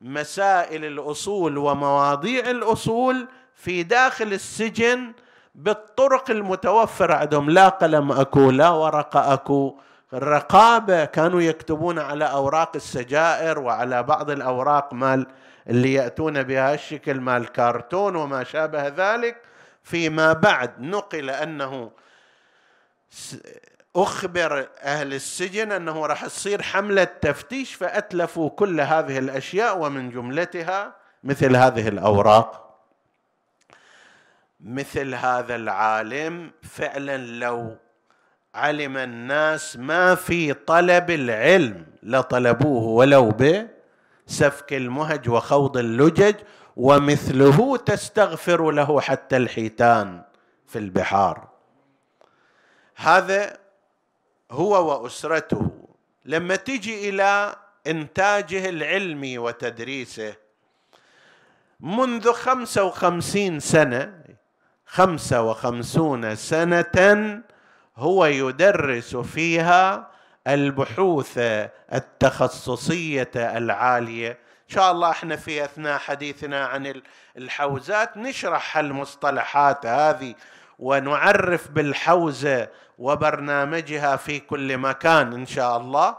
مسائل 0.00 0.84
الأصول 0.84 1.58
ومواضيع 1.58 2.50
الأصول 2.50 3.28
في 3.56 3.82
داخل 3.82 4.32
السجن 4.32 5.12
بالطرق 5.54 6.30
المتوفرة. 6.30 7.14
عندهم 7.14 7.50
لا 7.50 7.68
قلم 7.68 8.12
أكو 8.12 8.50
لا 8.50 8.68
ورقة 8.68 9.32
أكو 9.32 9.76
الرقابة 10.14 11.04
كانوا 11.04 11.42
يكتبون 11.42 11.98
على 11.98 12.24
أوراق 12.24 12.72
السجائر 12.76 13.58
وعلى 13.58 14.02
بعض 14.02 14.30
الأوراق 14.30 14.92
مال 14.92 15.26
اللي 15.68 15.92
يأتون 15.92 16.42
بها 16.42 16.74
الشكل 16.74 17.20
مال 17.20 17.52
كرتون 17.52 18.16
وما 18.16 18.44
شابه 18.44 18.88
ذلك. 18.88 19.36
فيما 19.82 20.32
بعد 20.32 20.80
نقل 20.80 21.30
أنه 21.30 21.90
أخبر 23.96 24.68
أهل 24.82 25.14
السجن 25.14 25.72
أنه 25.72 26.06
راح 26.06 26.26
تصير 26.26 26.62
حملة 26.62 27.04
تفتيش 27.04 27.74
فأتلفوا 27.74 28.50
كل 28.50 28.80
هذه 28.80 29.18
الأشياء 29.18 29.78
ومن 29.78 30.10
جملتها 30.10 30.94
مثل 31.24 31.56
هذه 31.56 31.88
الأوراق. 31.88 32.80
مثل 34.60 35.14
هذا 35.14 35.54
العالم 35.54 36.52
فعلا 36.62 37.16
لو 37.16 37.76
علم 38.54 38.96
الناس 38.96 39.76
ما 39.76 40.14
في 40.14 40.54
طلب 40.54 41.10
العلم. 41.10 41.86
لطلبوه 42.02 42.82
ولو 42.82 43.30
بسفك 43.30 44.72
المهج 44.72 45.28
وخوض 45.28 45.76
اللجج 45.76 46.34
ومثله 46.76 47.76
تستغفر 47.76 48.70
له 48.70 49.00
حتى 49.00 49.36
الحيتان 49.36 50.22
في 50.66 50.78
البحار. 50.78 51.48
هذا 52.96 53.58
هو 54.50 55.02
وأسرته. 55.02 55.70
لما 56.24 56.56
تجي 56.56 57.08
إلى 57.08 57.56
إنتاجه 57.86 58.68
العلمي 58.68 59.38
وتدريسه 59.38 60.34
منذ 61.80 62.32
خمسة 62.32 62.84
وخمسين 62.84 63.60
سنة 63.60 64.24
خمسة 64.86 65.42
وخمسون 65.42 66.34
سنة 66.34 67.42
هو 67.96 68.26
يدرس 68.26 69.16
فيها 69.16 70.10
البحوث 70.46 71.38
التخصصية 71.92 73.30
العالية. 73.36 74.30
إن 74.30 74.68
شاء 74.74 74.92
الله 74.92 75.10
إحنا 75.10 75.36
في 75.36 75.64
أثناء 75.64 75.98
حديثنا 75.98 76.66
عن 76.66 77.02
الحوزات 77.36 78.16
نشرح 78.16 78.78
المصطلحات 78.78 79.86
هذه 79.86 80.34
ونعرف 80.78 81.68
بالحوزة 81.68 82.68
وبرنامجها 82.98 84.16
في 84.16 84.40
كل 84.40 84.78
مكان 84.78 85.32
إن 85.32 85.46
شاء 85.46 85.76
الله. 85.76 86.16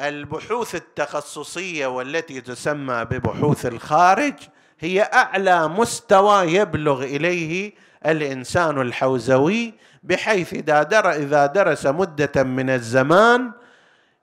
البحوث 0.00 0.74
التخصصية 0.74 1.86
والتي 1.86 2.40
تسمى 2.40 3.04
ببحوث 3.04 3.66
الخارج 3.66 4.34
هي 4.80 5.02
أعلى 5.02 5.68
مستوى 5.68 6.52
يبلغ 6.54 7.02
إليه 7.04 7.72
الإنسان 8.06 8.80
الحوزوي 8.80 9.74
بحيث 10.02 10.54
إذا 10.54 11.46
درس 11.46 11.86
مدة 11.86 12.42
من 12.42 12.70
الزمان 12.70 13.52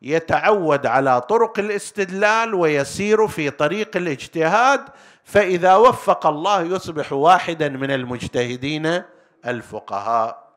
يتعود 0.02 0.86
على 0.86 1.22
طرق 1.22 1.60
الاستدلال 1.60 2.54
ويسير 2.56 3.28
في 3.28 3.50
طريق 3.50 3.98
الاجتهاد 3.98 4.82
فإذا 5.24 5.76
وفق 5.76 6.28
الله 6.28 6.62
يصبح 6.62 7.14
واحدا 7.14 7.70
من 7.70 7.92
المجتهدين 7.92 9.02
الفقهاء. 9.46 10.52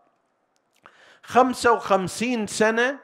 خمسة 1.23 1.73
وخمسين 1.73 2.47
سنة 2.47 2.99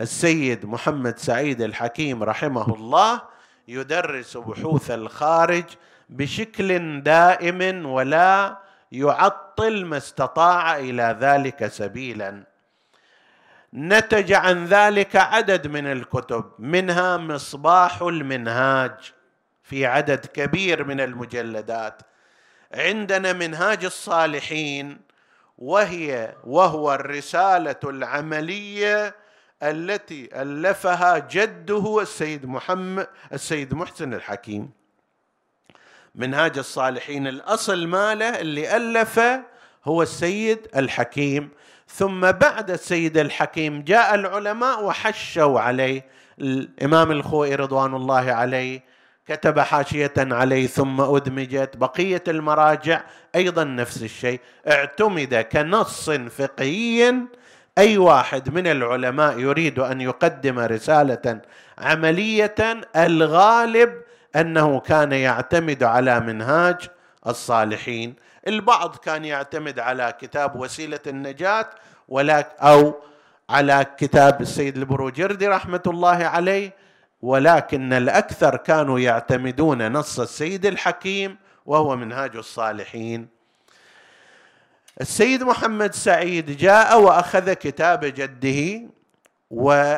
السيد 0.00 0.66
محمد 0.66 1.18
سعيد 1.18 1.62
الحكيم 1.62 2.22
رحمه 2.22 2.74
الله 2.74 3.22
يدرس 3.68 4.36
بحوث 4.36 4.90
الخارج 4.90 5.64
بشكل 6.08 7.00
دائم 7.00 7.86
ولا 7.86 8.58
يعطل 8.92 9.84
ما 9.84 9.96
استطاع 9.96 10.76
إلى 10.76 11.16
ذلك 11.20 11.66
سبيلا. 11.66 12.42
نتج 13.74 14.32
عن 14.32 14.64
ذلك 14.66 15.16
عدد 15.16 15.66
من 15.66 15.86
الكتب 15.86 16.44
منها 16.58 17.16
مصباح 17.16 18.02
المنهاج 18.02 19.12
في 19.62 19.86
عدد 19.86 20.26
كبير 20.26 20.84
من 20.84 21.00
المجلدات. 21.00 22.02
عندنا 22.74 23.32
منهاج 23.32 23.84
الصالحين 23.84 25.00
وهي 25.58 26.34
وهو 26.44 26.94
الرسالة 26.94 27.80
العملية 27.84 29.14
التي 29.62 30.42
ألفها 30.42 31.18
جده 31.18 32.00
السيد 32.00 32.46
محمد 32.46 33.06
السيد 33.32 33.74
محسن 33.74 34.14
الحكيم. 34.14 34.81
منهاج 36.14 36.58
الصالحين. 36.58 37.26
الأصل 37.26 37.86
ماله 37.86 38.40
اللي 38.40 38.76
ألفه 38.76 39.42
هو 39.84 40.02
السيد 40.02 40.58
الحكيم. 40.76 41.50
ثم 41.88 42.20
بعد 42.20 42.70
السيد 42.70 43.18
الحكيم 43.18 43.82
جاء 43.82 44.14
العلماء 44.14 44.84
وحشوا 44.84 45.60
عليه. 45.60 46.04
الإمام 46.40 47.10
الخوئي 47.10 47.54
رضوان 47.54 47.94
الله 47.94 48.32
عليه 48.32 48.92
كتب 49.26 49.60
حاشية 49.60 50.12
عليه 50.18 50.66
ثم 50.66 51.00
أدمجت 51.00 51.76
بقية 51.76 52.22
المراجع 52.28 53.02
أيضا 53.34 53.64
نفس 53.64 54.02
الشيء. 54.02 54.40
اعتمد 54.68 55.34
كنص 55.34 56.10
فقهي 56.10 57.14
أي 57.78 57.98
واحد 57.98 58.54
من 58.54 58.66
العلماء 58.66 59.38
يريد 59.38 59.78
أن 59.78 60.00
يقدم 60.00 60.58
رسالة 60.58 61.40
عملية 61.78 62.54
الغالب 62.96 64.02
أنه 64.36 64.80
كان 64.80 65.12
يعتمد 65.12 65.82
على 65.82 66.20
منهاج 66.20 66.88
الصالحين. 67.26 68.14
البعض 68.46 68.96
كان 68.96 69.24
يعتمد 69.24 69.78
على 69.78 70.14
كتاب 70.20 70.56
وسيلة 70.60 71.00
النجاة 71.06 71.70
ولا 72.08 72.56
أو 72.60 72.94
على 73.50 73.86
كتاب 73.98 74.40
السيد 74.40 74.76
البروجردي 74.76 75.48
رحمة 75.48 75.82
الله 75.86 76.24
عليه 76.24 76.72
ولكن 77.22 77.92
الأكثر 77.92 78.56
كانوا 78.56 78.98
يعتمدون 78.98 79.92
نص 79.92 80.20
السيد 80.20 80.66
الحكيم 80.66 81.36
وهو 81.66 81.96
منهاج 81.96 82.36
الصالحين. 82.36 83.28
السيد 85.00 85.42
محمد 85.42 85.94
سعيد 85.94 86.56
جاء 86.56 87.00
وأخذ 87.00 87.52
كتاب 87.52 88.04
جده 88.04 88.88
و 89.50 89.96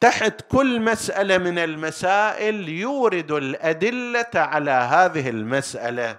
تحت 0.00 0.40
كل 0.50 0.80
مسألة 0.80 1.38
من 1.38 1.58
المسائل 1.58 2.68
يورد 2.68 3.32
الأدلة 3.32 4.30
على 4.34 4.70
هذه 4.70 5.30
المسألة. 5.30 6.16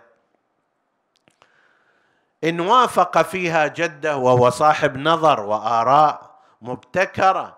إن 2.43 2.59
وافق 2.59 3.21
فيها 3.21 3.67
جدة 3.67 4.17
وهو 4.17 4.49
صاحب 4.49 4.97
نظر 4.97 5.39
وآراء 5.39 6.31
مبتكرة 6.61 7.57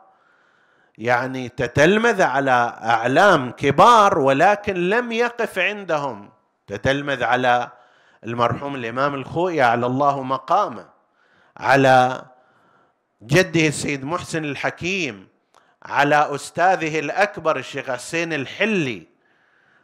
يعني 0.98 1.50
تتلمذ 1.50 2.22
على 2.22 2.78
أعلام 2.84 3.52
كبار 3.52 4.20
ولكن 4.20 4.90
لم 4.90 5.12
يقف 5.12 5.60
عندهم. 5.60 6.30
تتلمذ 6.68 7.24
على 7.24 7.70
المرحوم 8.24 8.76
الإمام 8.76 9.16
الخوئي 9.16 9.62
على 9.62 9.86
الله 9.86 10.24
مقامه 10.24 10.86
على 11.58 12.26
جده 13.22 13.68
السيد 13.68 14.06
محسن 14.06 14.46
الحكيم 14.46 15.29
على 15.84 16.36
أستاذه 16.36 17.00
الأكبر 17.00 17.58
الشيخ 17.58 17.92
حسين 17.92 18.34
الحلي 18.34 19.08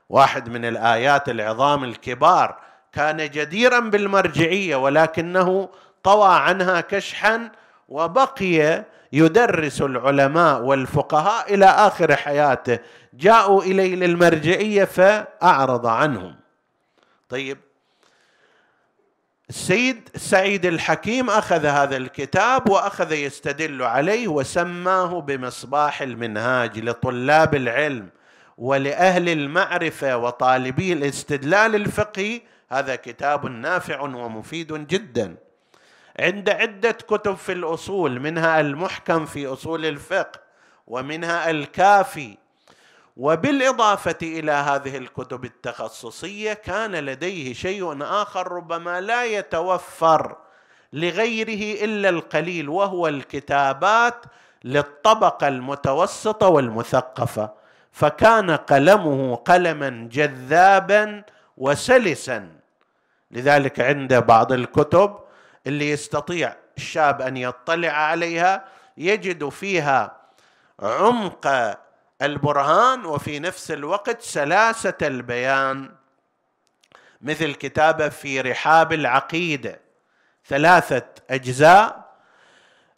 واحد 0.10 0.50
من 0.50 0.66
الآيات 0.66 1.30
العظام 1.30 1.84
الكبار 1.84 2.60
كان 2.94 3.18
جديرا 3.18 3.80
بالمرجعية 3.80 4.76
ولكنه 4.76 5.70
طوى 6.04 6.34
عنها 6.34 6.82
كشحا 6.82 7.52
وبقي 7.90 8.84
يدرس 9.14 9.82
العلماء 9.82 10.62
والفقهاء 10.62 11.54
إلى 11.54 11.66
آخر 11.66 12.16
حياته. 12.16 12.80
جاءوا 13.14 13.64
إليه 13.64 13.96
للمرجعية 13.96 14.84
فأعرض 14.84 15.88
عنهم. 15.88 16.36
طيب 17.30 17.58
السيد 19.50 20.10
سعيد 20.16 20.66
الحكيم 20.66 21.30
أخذ 21.30 21.66
هذا 21.66 21.98
الكتاب 21.98 22.70
وأخذ 22.70 23.12
يستدل 23.12 23.84
عليه 23.84 24.28
وسماه 24.28 25.22
بمصباح 25.22 26.02
المنهاج 26.02 26.80
لطلاب 26.80 27.56
العلم 27.56 28.10
ولأهل 28.58 29.30
المعرفة 29.30 30.18
وطالبي 30.18 30.94
الاستدلال 30.94 31.76
الفقهي. 31.76 32.42
هذا 32.72 32.96
كتاب 32.96 33.46
نافع 33.46 34.02
ومفيد 34.02 34.88
جدا. 34.88 35.36
عند 36.20 36.50
عدة 36.50 36.92
كتب 36.92 37.36
في 37.36 37.52
الأصول 37.52 38.20
منها 38.20 38.60
المحكم 38.60 39.26
في 39.26 39.48
أصول 39.48 39.86
الفقه 39.86 40.40
ومنها 40.88 41.50
الكافي 41.50 42.38
وبالإضافة 43.18 44.18
إلى 44.22 44.52
هذه 44.52 44.98
الكتب 44.98 45.46
التخصصية 45.46 46.54
كان 46.54 46.96
لديه 46.96 47.54
شيء 47.54 48.04
آخر 48.04 48.52
ربما 48.52 49.02
لا 49.02 49.26
يتوفر 49.26 50.36
لغيره 50.94 51.84
إلا 51.86 52.10
القليل 52.10 52.70
وهو 52.70 53.08
الكتابات 53.08 54.26
للطبقة 54.64 55.48
المتوسطة 55.48 56.48
والمثقفة. 56.48 57.54
فكان 57.92 58.52
قلمه 58.52 59.36
قلما 59.36 60.10
جذابا 60.12 61.24
وسلسا. 61.58 62.50
لذلك 63.32 63.80
عنده 63.80 64.20
بعض 64.20 64.52
الكتب 64.52 65.20
اللي 65.68 65.90
يستطيع 65.92 66.56
الشاب 66.78 67.22
أن 67.22 67.38
يطلع 67.38 67.90
عليها 67.90 68.66
يجد 68.98 69.50
فيها 69.50 70.18
عمق 70.80 71.76
البرهان 72.26 73.06
وفي 73.06 73.40
نفس 73.40 73.72
الوقت 73.72 74.22
سلاسة 74.22 74.94
البيان 75.02 75.90
مثل 77.22 77.54
كتابة 77.54 78.10
في 78.10 78.42
رحاب 78.42 78.94
العقيدة 78.94 79.80
ثلاثة 80.48 81.06
أجزاء. 81.30 82.06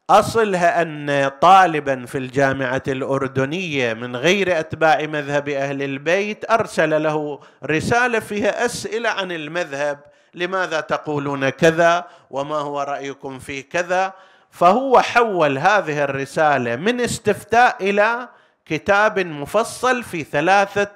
أصلها 0.10 0.82
أن 0.82 1.32
طالبا 1.42 2.06
في 2.06 2.18
الجامعة 2.18 2.84
الأردنية 2.88 3.94
من 3.94 4.16
غير 4.16 4.60
أتباع 4.60 5.06
مذهب 5.06 5.50
أهل 5.50 5.84
البيت 5.84 6.52
أرسل 6.52 7.04
له 7.04 7.40
رسالة 7.66 8.20
فيها 8.20 8.66
أسئلة 8.66 9.10
عن 9.10 9.32
المذهب 9.32 10.00
لماذا 10.34 10.80
تقولون 10.80 11.50
كذا؟ 11.50 12.08
وما 12.32 12.56
هو 12.56 12.82
رأيكم 12.82 13.40
في 13.40 13.62
كذا؟ 13.62 14.14
فهو 14.52 15.02
حول 15.02 15.58
هذه 15.58 16.04
الرسالة 16.04 16.76
من 16.76 17.02
استفتاء 17.02 17.90
إلى 17.90 18.30
كتاب 18.70 19.20
مفصل 19.20 20.04
في 20.04 20.24
ثلاثة 20.24 20.92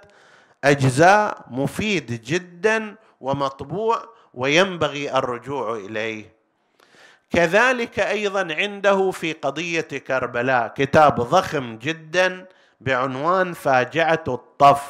أجزاء 0.64 1.46
مفيد 1.50 2.22
جدا 2.26 2.96
ومطبوع 3.22 4.04
وينبغي 4.34 5.12
الرجوع 5.18 5.76
إليه. 5.76 6.34
كذلك 7.30 8.00
أيضا 8.00 8.48
عنده 8.54 9.12
في 9.12 9.34
قضية 9.34 9.82
كربلاء 9.82 10.68
كتاب 10.68 11.16
ضخم 11.16 11.78
جدا 11.78 12.46
بعنوان 12.82 13.54
فاجعة 13.54 14.24
الطف 14.28 14.82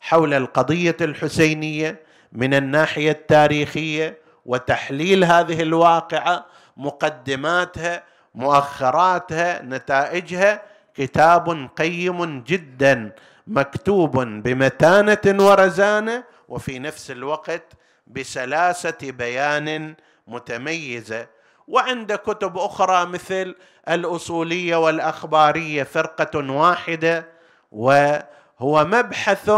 حول 0.00 0.34
القضية 0.34 0.96
الحسينية 1.00 2.00
من 2.32 2.54
الناحية 2.54 3.10
التاريخية 3.10 4.18
وتحليل 4.46 5.24
هذه 5.24 5.62
الواقعة 5.62 6.46
مقدماتها 6.76 8.02
مؤخراتها 8.34 9.62
نتائجها 9.62 10.62
كتاب 11.00 11.68
قيم 11.76 12.42
جدا 12.42 13.12
مكتوب 13.46 14.18
بمتانة 14.20 15.44
ورزانة 15.46 16.24
وفي 16.48 16.78
نفس 16.78 17.10
الوقت 17.10 17.72
بسلاسة 18.06 18.98
بيان 19.02 19.94
متميزة. 20.26 21.26
وعند 21.68 22.12
كتب 22.12 22.58
أخرى 22.58 23.06
مثل 23.06 23.54
الأصولية 23.88 24.76
والأخبارية 24.76 25.82
فرقة 25.82 26.52
واحدة 26.52 27.26
وهو 27.72 28.84
مبحث 28.84 29.50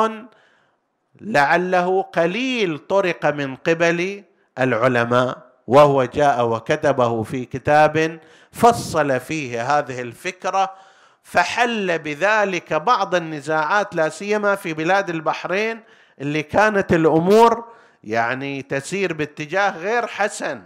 لعله 1.20 2.02
قليل 2.02 2.78
طرق 2.78 3.26
من 3.26 3.56
قبل 3.56 4.24
العلماء. 4.58 5.52
وهو 5.66 6.04
جاء 6.04 6.46
وكتبه 6.46 7.22
في 7.22 7.44
كتاب 7.44 8.20
فصل 8.52 9.20
فيه 9.20 9.78
هذه 9.78 10.00
الفكرة 10.00 10.91
فحل 11.22 11.98
بذلك 11.98 12.72
بعض 12.72 13.14
النزاعات 13.14 13.94
لا 13.96 14.08
سيما 14.08 14.54
في 14.54 14.72
بلاد 14.74 15.10
البحرين 15.10 15.80
اللي 16.20 16.42
كانت 16.42 16.92
الأمور 16.92 17.64
يعني 18.04 18.62
تسير 18.62 19.12
باتجاه 19.12 19.78
غير 19.78 20.06
حسن. 20.06 20.62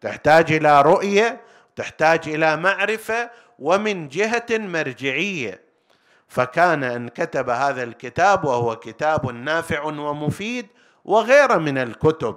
تحتاج 0.00 0.52
إلى 0.52 0.82
رؤية 0.82 1.40
تحتاج 1.76 2.28
إلى 2.28 2.56
معرفة 2.56 3.30
ومن 3.58 4.08
جهة 4.08 4.46
مرجعية. 4.50 5.60
فكان 6.28 6.84
أن 6.84 7.08
كتب 7.08 7.48
هذا 7.50 7.82
الكتاب 7.82 8.44
وهو 8.44 8.76
كتاب 8.76 9.30
نافع 9.30 9.82
ومفيد 9.82 10.66
وغير 11.04 11.58
من 11.58 11.78
الكتب. 11.78 12.36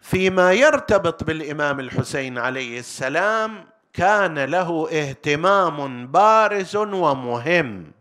فيما 0.00 0.52
يرتبط 0.52 1.24
بالإمام 1.24 1.80
الحسين 1.80 2.38
عليه 2.38 2.78
السلام 2.78 3.71
كان 3.94 4.38
له 4.38 4.88
اهتمام 4.92 6.06
بارز 6.06 6.76
ومهم. 6.76 7.92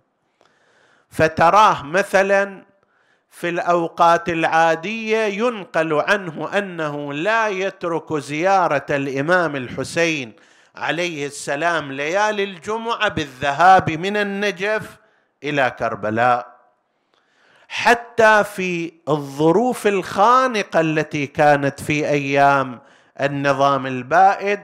فتراه 1.10 1.84
مثلا 1.84 2.64
في 3.30 3.50
الأوقات 3.50 4.30
العادية 4.30 5.18
ينقل 5.18 5.94
عنه 5.94 6.58
أنه 6.58 7.14
لا 7.14 7.48
يترك 7.48 8.14
زيارة 8.14 8.86
الإمام 8.90 9.56
الحسين 9.56 10.34
عليه 10.76 11.26
السلام 11.26 11.92
ليالي 11.92 12.44
الجمعة 12.44 13.10
بالذهاب 13.10 13.92
من 13.92 14.18
النجف 14.18 14.98
إلى 15.44 15.76
كربلاء. 15.80 16.52
حتى 17.68 18.44
في 18.44 18.94
الظروف 19.10 19.88
الخانقة 19.88 20.82
التي 20.82 21.28
كانت 21.28 21.80
في 21.80 22.10
أيام 22.10 22.80
النظام 23.22 23.88
البائد 23.88 24.60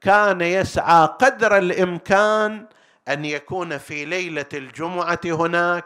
كان 0.00 0.40
يسعى 0.40 1.06
قدر 1.06 1.56
الإمكان 1.58 2.66
أن 3.08 3.24
يكون 3.24 3.78
في 3.78 4.04
ليلة 4.04 4.46
الجمعة 4.54 5.20
هناك 5.24 5.84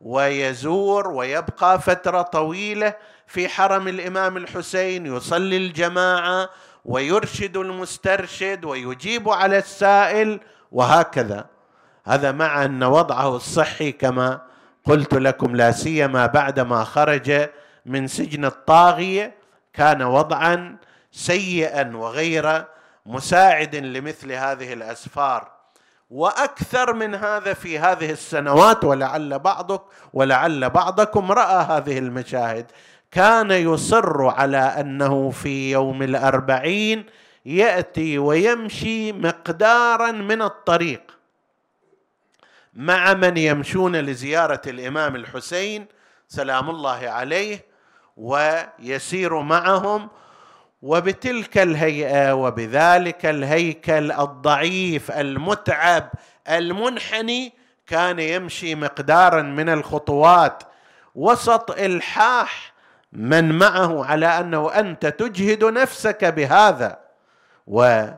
ويزور 0.00 1.08
ويبقى 1.08 1.80
فترة 1.80 2.22
طويلة 2.22 2.94
في 3.26 3.48
حرم 3.48 3.88
الإمام 3.88 4.36
الحسين 4.36 5.06
يصلي 5.06 5.56
الجماعة 5.56 6.48
ويرشد 6.84 7.56
المسترشد 7.56 8.64
ويجيب 8.64 9.28
على 9.28 9.58
السائل 9.58 10.40
وهكذا. 10.72 11.46
هذا 12.04 12.32
مع 12.32 12.64
أن 12.64 12.82
وضعه 12.82 13.36
الصحي 13.36 13.92
كما 13.92 14.40
قلت 14.84 15.14
لكم 15.14 15.56
لا 15.56 15.70
سيما 15.70 16.26
بعدما 16.26 16.84
خرج 16.84 17.48
من 17.86 18.06
سجن 18.06 18.44
الطاغية 18.44 19.34
كان 19.72 20.02
وضعا 20.02 20.76
سيئا 21.12 21.96
وغير 21.96 22.64
مساعد 23.06 23.76
لمثل 23.76 24.32
هذه 24.32 24.72
الأسفار. 24.72 25.54
وأكثر 26.10 26.92
من 26.92 27.14
هذا 27.14 27.54
في 27.54 27.78
هذه 27.78 28.10
السنوات 28.10 28.84
ولعل 28.84 29.38
بعضك 29.38 29.82
ولعل 30.12 30.70
بعضكم 30.70 31.32
رأى 31.32 31.64
هذه 31.64 31.98
المشاهد 31.98 32.70
كان 33.10 33.50
يصر 33.50 34.26
على 34.26 34.58
أنه 34.58 35.30
في 35.30 35.70
يوم 35.70 36.02
الأربعين 36.02 37.06
يأتي 37.46 38.18
ويمشي 38.18 39.12
مقدارا 39.12 40.10
من 40.10 40.42
الطريق 40.42 41.02
مع 42.74 43.14
من 43.14 43.36
يمشون 43.36 43.96
لزيارة 43.96 44.62
الإمام 44.66 45.16
الحسين 45.16 45.86
سلام 46.28 46.70
الله 46.70 47.08
عليه 47.08 47.64
ويسير 48.16 49.40
معهم 49.40 50.08
وبتلك 50.84 51.58
الهيئة 51.58 52.32
وبذلك 52.32 53.26
الهيكل 53.26 54.12
الضعيف 54.12 55.10
المتعب 55.10 56.08
المنحني 56.48 57.52
كان 57.86 58.18
يمشي 58.18 58.74
مقدارا 58.74 59.42
من 59.42 59.68
الخطوات 59.68 60.62
وسط 61.14 61.70
إلحاح 61.70 62.72
من 63.12 63.58
معه 63.58 64.04
على 64.04 64.26
أنه 64.26 64.72
أنت 64.72 65.06
تجهد 65.06 65.64
نفسك 65.64 66.24
بهذا 66.24 66.98
وتعطل 67.66 68.16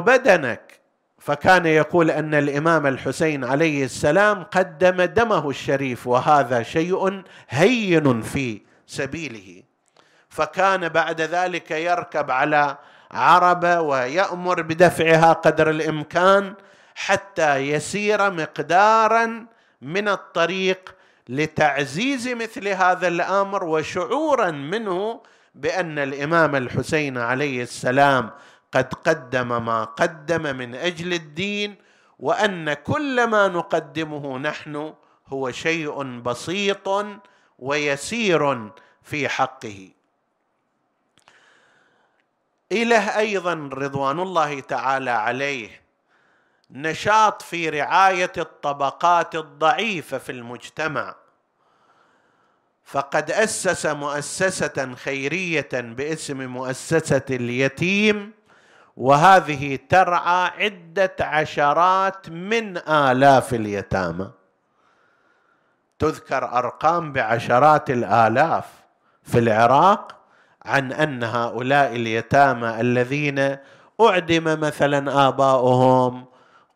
بدنك. 0.00 0.80
فكان 1.18 1.66
يقول 1.66 2.10
أن 2.10 2.34
الإمام 2.34 2.86
الحسين 2.86 3.44
عليه 3.44 3.84
السلام 3.84 4.42
قدم 4.42 5.02
دمه 5.02 5.50
الشريف 5.50 6.06
وهذا 6.06 6.62
شيء 6.62 7.22
هين 7.48 8.22
في 8.22 8.62
سبيله. 8.86 9.67
فكان 10.28 10.88
بعد 10.88 11.20
ذلك 11.20 11.70
يركب 11.70 12.30
على 12.30 12.76
عربه 13.10 13.80
ويأمر 13.80 14.62
بدفعها 14.62 15.32
قدر 15.32 15.70
الإمكان 15.70 16.54
حتى 16.94 17.56
يسير 17.56 18.30
مقدارا 18.30 19.46
من 19.82 20.08
الطريق 20.08 20.94
لتعزيز 21.28 22.28
مثل 22.28 22.68
هذا 22.68 23.08
الأمر 23.08 23.64
وشعورا 23.64 24.50
منه 24.50 25.20
بأن 25.54 25.98
الإمام 25.98 26.56
الحسين 26.56 27.18
عليه 27.18 27.62
السلام 27.62 28.30
قد 28.72 28.94
قدم 28.94 29.64
ما 29.64 29.84
قدم 29.84 30.56
من 30.56 30.74
أجل 30.74 31.12
الدين 31.12 31.74
وأن 32.18 32.72
كل 32.72 33.26
ما 33.26 33.48
نقدمه 33.48 34.38
نحن 34.38 34.94
هو 35.26 35.50
شيء 35.50 36.02
بسيط 36.20 37.06
ويسير 37.58 38.70
في 39.02 39.28
حقه. 39.28 39.97
إله 42.72 43.18
أيضا 43.18 43.70
رضوان 43.72 44.20
الله 44.20 44.60
تعالى 44.60 45.10
عليه 45.10 45.80
نشاط 46.70 47.42
في 47.42 47.68
رعاية 47.70 48.32
الطبقات 48.38 49.34
الضعيفة 49.34 50.18
في 50.18 50.32
المجتمع. 50.32 51.14
فقد 52.84 53.30
أسس 53.30 53.86
مؤسسة 53.86 54.94
خيرية 54.94 55.68
باسم 55.72 56.46
مؤسسة 56.46 57.22
اليتيم 57.30 58.32
وهذه 58.96 59.78
ترعى 59.88 60.50
عدة 60.64 61.16
عشرات 61.20 62.28
من 62.28 62.88
آلاف 62.88 63.54
اليتامى. 63.54 64.30
تذكر 65.98 66.44
أرقام 66.44 67.12
بعشرات 67.12 67.90
الآلاف 67.90 68.64
في 69.22 69.38
العراق 69.38 70.17
عن 70.68 70.92
أن 70.92 71.24
هؤلاء 71.24 71.96
اليتامى 71.96 72.80
الذين 72.80 73.56
أعدم 74.00 74.60
مثلا 74.60 75.28
آباؤهم 75.28 76.24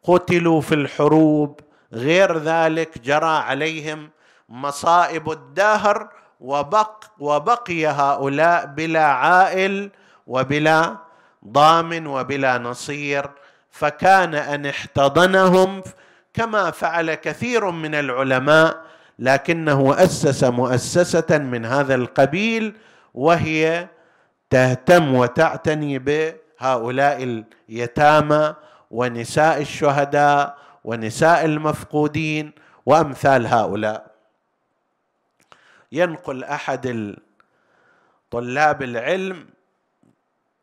قتلوا 0.03 0.61
في 0.61 0.75
الحروب 0.75 1.61
غير 1.93 2.39
ذلك 2.39 2.99
جرى 2.99 3.37
عليهم 3.49 4.11
مصائب 4.49 5.31
الدهر 5.31 6.09
وبق 6.41 7.05
وبقي 7.19 7.87
هؤلاء 7.87 8.67
بلا 8.67 9.05
عائل 9.05 9.91
وبلا 10.27 10.97
ضامن 11.49 12.07
وبلا 12.07 12.59
نصير. 12.59 13.31
فكان 13.73 14.35
أن 14.35 14.67
احتضنهم 14.67 15.83
كما 16.35 16.71
فعل 16.71 17.15
كثير 17.15 17.71
من 17.71 17.95
العلماء 17.95 18.77
لكنه 19.19 19.95
أسس 20.05 20.45
مؤسسة 20.45 21.39
من 21.39 21.65
هذا 21.65 21.95
القبيل 21.95 22.77
وهي 23.15 23.89
تهتم 24.51 25.15
وتعتني 25.15 25.99
بهؤلاء 25.99 27.45
اليتامى 27.69 28.55
ونساء 28.91 29.61
الشهداء 29.61 30.59
ونساء 30.85 31.45
المفقودين 31.45 32.53
وأمثال 32.87 33.47
هؤلاء. 33.47 34.11
ينقل 35.93 36.45
أحد 36.45 37.17
طلاب 38.31 38.83
العلم 38.83 39.47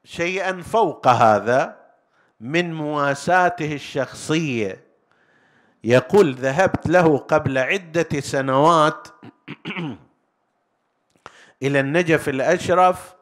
شيئا 0.04 0.62
فوق 0.62 1.08
هذا 1.08 1.76
من 2.39 2.74
مواساته 2.74 3.74
الشخصية. 3.74 4.84
يقول 5.84 6.34
ذهبت 6.34 6.88
له 6.88 7.18
قبل 7.18 7.58
عدة 7.58 8.20
سنوات 8.20 9.08
إلى 11.64 11.80
النجف 11.80 12.30
الأشرف 12.30 13.16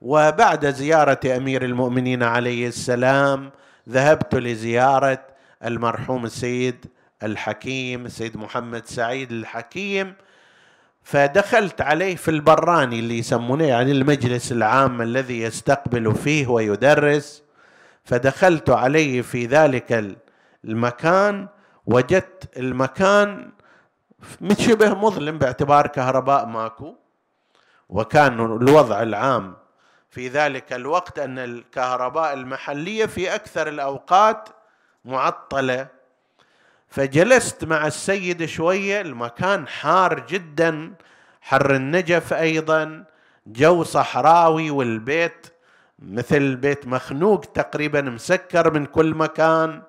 وبعد 0.00 0.66
زيارة 0.66 1.20
أمير 1.36 1.64
المؤمنين 1.64 2.22
عليه 2.22 2.68
السلام 2.68 3.50
ذهبت 3.88 4.34
لزيارة 4.34 5.26
المرحوم 5.64 6.24
السيد 6.24 6.86
الحكيم 7.22 8.06
السيد 8.06 8.36
محمد 8.36 8.86
سعيد 8.86 9.32
الحكيم. 9.32 10.14
فدخلت 11.02 11.80
عليه 11.80 12.16
في 12.16 12.30
البراني 12.30 12.98
اللي 12.98 13.18
يسمونه 13.18 13.64
يعني 13.64 13.92
المجلس 13.92 14.52
العام 14.52 15.02
الذي 15.02 15.42
يستقبل 15.42 16.14
فيه 16.14 16.46
ويدرس. 16.46 17.42
فدخلت 18.04 18.70
عليه 18.70 19.22
في 19.22 19.46
ذلك 19.46 20.16
المكان 20.64 21.48
وجدت 21.86 22.58
المكان 22.58 23.50
شبه 24.58 24.94
مظلم 24.94 25.38
باعتبار 25.38 25.86
كهرباء 25.86 26.46
ماكو. 26.46 26.94
وكان 27.88 28.40
الوضع 28.40 29.02
العام 29.02 29.56
في 30.10 30.28
ذلك 30.28 30.72
الوقت 30.72 31.18
أن 31.18 31.38
الكهرباء 31.38 32.34
المحلية 32.34 33.06
في 33.06 33.34
أكثر 33.34 33.68
الأوقات 33.68 34.48
معطلة. 35.04 35.86
فجلست 36.88 37.64
مع 37.64 37.86
السيد 37.86 38.44
شوية 38.44 39.00
المكان 39.00 39.68
حار 39.68 40.26
جدا 40.26 40.94
حر 41.40 41.74
النجف 41.74 42.32
أيضا 42.32 43.04
جو 43.46 43.82
صحراوي 43.84 44.70
والبيت 44.70 45.46
مثل 45.98 46.56
بيت 46.56 46.86
مخنوق 46.86 47.40
تقريبا 47.40 48.00
مسكر 48.00 48.72
من 48.72 48.86
كل 48.86 49.14
مكان. 49.14 49.82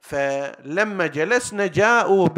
فلما 0.00 1.06
جلسنا 1.06 1.66
جاءوا 1.66 2.28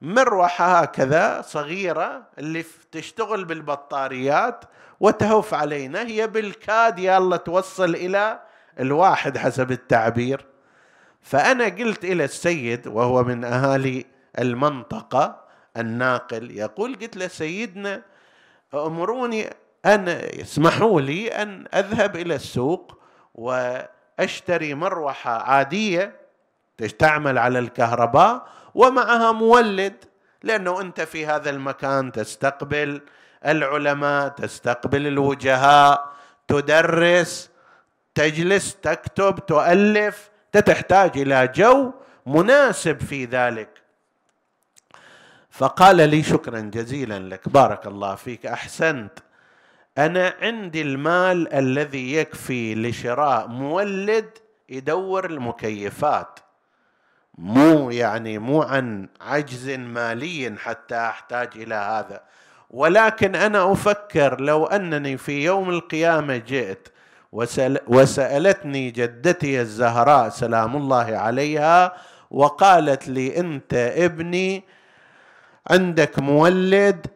بمروحة 0.00 0.80
هكذا 0.80 1.42
صغيرة 1.42 2.22
اللي 2.38 2.64
تشتغل 2.92 3.44
بالبطاريات 3.44 4.64
وتهف 5.00 5.54
علينا 5.54 6.06
هي 6.06 6.26
بالكاد 6.26 6.98
يلا 6.98 7.36
توصل 7.36 7.94
إلى 7.94 8.40
الواحد 8.80 9.38
حسب 9.38 9.70
التعبير. 9.70 10.46
فأنا 11.20 11.64
قلت 11.64 12.04
إلى 12.04 12.24
السيد 12.24 12.86
وهو 12.86 13.24
من 13.24 13.44
أهالي 13.44 14.06
المنطقة 14.38 15.44
الناقل 15.76 16.50
يقول 16.50 16.94
قلت 16.94 17.16
له 17.16 17.28
سيدنا 17.28 18.02
أمروني 18.74 19.50
أن 19.86 20.20
يسمحوا 20.34 21.00
لي 21.00 21.28
أن 21.28 21.66
أذهب 21.74 22.16
إلى 22.16 22.34
السوق 22.34 23.02
وأشتري 23.34 24.74
مروحة 24.74 25.42
عادية 25.42 26.16
تعمل 26.98 27.38
على 27.38 27.58
الكهرباء 27.58 28.46
ومعها 28.76 29.32
مولد 29.32 30.04
لأنه 30.42 30.80
أنت 30.80 31.00
في 31.00 31.26
هذا 31.26 31.50
المكان 31.50 32.12
تستقبل 32.12 33.00
العلماء 33.46 34.28
تستقبل 34.28 35.06
الوجهاء 35.06 36.12
تدرس 36.48 37.50
تجلس 38.14 38.76
تكتب 38.76 39.46
تؤلف 39.46 40.30
تحتاج 40.52 41.18
إلى 41.18 41.48
جو 41.54 41.92
مناسب 42.26 43.00
في 43.00 43.24
ذلك. 43.24 43.68
فقال 45.50 45.96
لي 45.96 46.22
شكرا 46.22 46.60
جزيلا 46.60 47.18
لك 47.18 47.48
بارك 47.48 47.86
الله 47.86 48.14
فيك 48.14 48.46
أحسنت. 48.46 49.12
أنا 49.98 50.34
عندي 50.42 50.82
المال 50.82 51.52
الذي 51.52 52.14
يكفي 52.14 52.74
لشراء 52.74 53.46
مولد 53.46 54.30
يدور 54.68 55.26
المكيفات. 55.26 56.38
مو 57.38 57.90
يعني 57.90 58.38
مو 58.38 58.62
عن 58.62 59.08
عجز 59.20 59.70
مالي 59.70 60.54
حتى 60.58 60.96
أحتاج 60.96 61.48
إلى 61.56 61.74
هذا. 61.74 62.20
ولكن 62.70 63.34
أنا 63.34 63.72
أفكر 63.72 64.40
لو 64.40 64.66
أنني 64.66 65.16
في 65.16 65.44
يوم 65.44 65.70
القيامة 65.70 66.36
جئت 66.36 66.88
وسألتني 67.86 68.90
جدتي 68.90 69.60
الزهراء 69.60 70.28
سلام 70.28 70.76
الله 70.76 71.16
عليها 71.16 71.92
وقالت 72.30 73.08
لي 73.08 73.40
أنت 73.40 73.74
ابني 73.74 74.64
عندك 75.70 76.18
مولد 76.18 77.06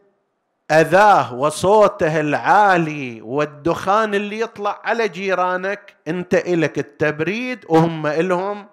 أذاه 0.71 1.35
وصوته 1.35 2.21
العالي 2.21 3.21
والدخان 3.23 4.15
اللي 4.15 4.41
يطلع 4.41 4.81
على 4.85 5.09
جيرانك 5.09 5.95
أنت 6.09 6.35
إلك 6.35 6.79
التبريد 6.79 7.65
وهم 7.69 8.07
إلهم 8.07 8.67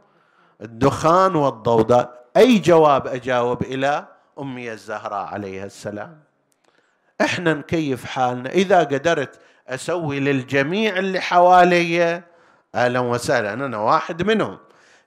الدخان 0.61 1.35
والضوضاء. 1.35 2.25
أي 2.37 2.59
جواب 2.59 3.07
أجاوب 3.07 3.61
إلى 3.61 4.05
أمي 4.39 4.71
الزهراء 4.71 5.25
عليها 5.25 5.65
السلام. 5.65 6.19
إحنا 7.21 7.53
نكيف 7.53 8.05
حالنا. 8.05 8.49
إذا 8.49 8.79
قدرت 8.79 9.39
أسوي 9.67 10.19
للجميع 10.19 10.97
اللي 10.97 11.19
حوالي 11.19 12.21
أهلا 12.75 12.99
وسهلا 12.99 13.53
أنا 13.53 13.77
واحد 13.77 14.23
منهم. 14.23 14.57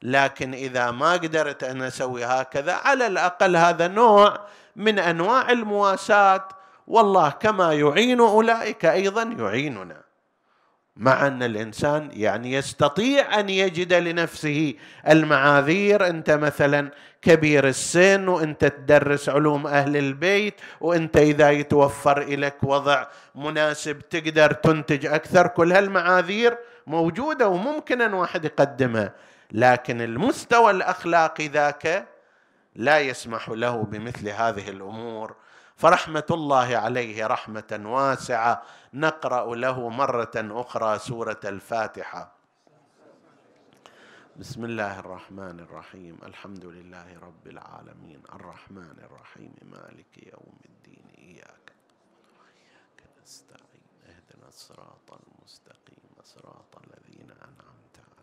لكن 0.02 0.54
إذا 0.54 0.90
ما 0.90 1.12
قدرت 1.12 1.64
أن 1.64 1.82
أسوي 1.82 2.24
هكذا 2.24 2.72
على 2.72 3.06
الأقل 3.06 3.56
هذا 3.56 3.88
نوع 3.88 4.40
من 4.76 4.98
أنواع 4.98 5.50
المواساة. 5.50 6.48
والله 6.86 7.30
كما 7.30 7.72
يعين 7.72 8.20
أولئك 8.20 8.84
أيضا 8.84 9.22
يعيننا. 9.22 10.09
مع 10.96 11.26
أن 11.26 11.42
الإنسان 11.42 12.10
يعني 12.12 12.52
يستطيع 12.52 13.40
أن 13.40 13.48
يجد 13.48 13.92
لنفسه 13.92 14.74
المعاذير. 15.08 16.06
أنت 16.06 16.30
مثلا 16.30 16.90
كبير 17.22 17.68
السن 17.68 18.28
وأنت 18.28 18.64
تدرس 18.64 19.28
علوم 19.28 19.66
أهل 19.66 19.96
البيت 19.96 20.54
وأنت 20.80 21.16
إذا 21.16 21.50
يتوفر 21.50 22.20
لك 22.28 22.56
وضع 22.62 23.06
مناسب 23.34 23.98
تقدر 23.98 24.52
تنتج 24.52 25.06
أكثر 25.06 25.46
كل 25.46 25.72
هالمعاذير 25.72 26.58
موجودة 26.86 27.48
وممكن 27.48 28.00
أن 28.00 28.14
واحد 28.14 28.44
يقدمها. 28.44 29.12
لكن 29.52 30.00
المستوى 30.00 30.70
الأخلاقي 30.70 31.48
ذاك 31.48 32.06
لا 32.76 32.98
يسمح 32.98 33.48
له 33.48 33.82
بمثل 33.82 34.28
هذه 34.28 34.68
الأمور. 34.68 35.34
فرحمه 35.80 36.26
الله 36.30 36.76
عليه 36.76 37.26
رحمة 37.26 37.80
واسعة. 37.84 38.62
نقرأ 38.94 39.54
له 39.54 39.88
مرة 39.88 40.36
أخرى 40.36 40.98
سورة 40.98 41.40
الفاتحة. 41.44 42.32
بسم 44.36 44.64
الله 44.64 44.98
الرحمن 44.98 45.60
الرحيم. 45.60 46.18
الحمد 46.22 46.64
لله 46.64 47.18
رب 47.18 47.46
العالمين. 47.46 48.22
الرحمن 48.32 48.96
الرحيم. 49.04 49.54
مالك 49.62 50.12
يوم 50.32 50.56
الدين. 50.64 51.06
إياك 51.18 51.72
نستعين. 53.22 53.88
اهدنا 54.04 54.48
الصراط 54.48 55.08
المستقيم 55.10 56.12
صراط 56.24 56.72
الذين 56.84 57.30
انعمت 57.30 57.96
عليهم 57.96 58.20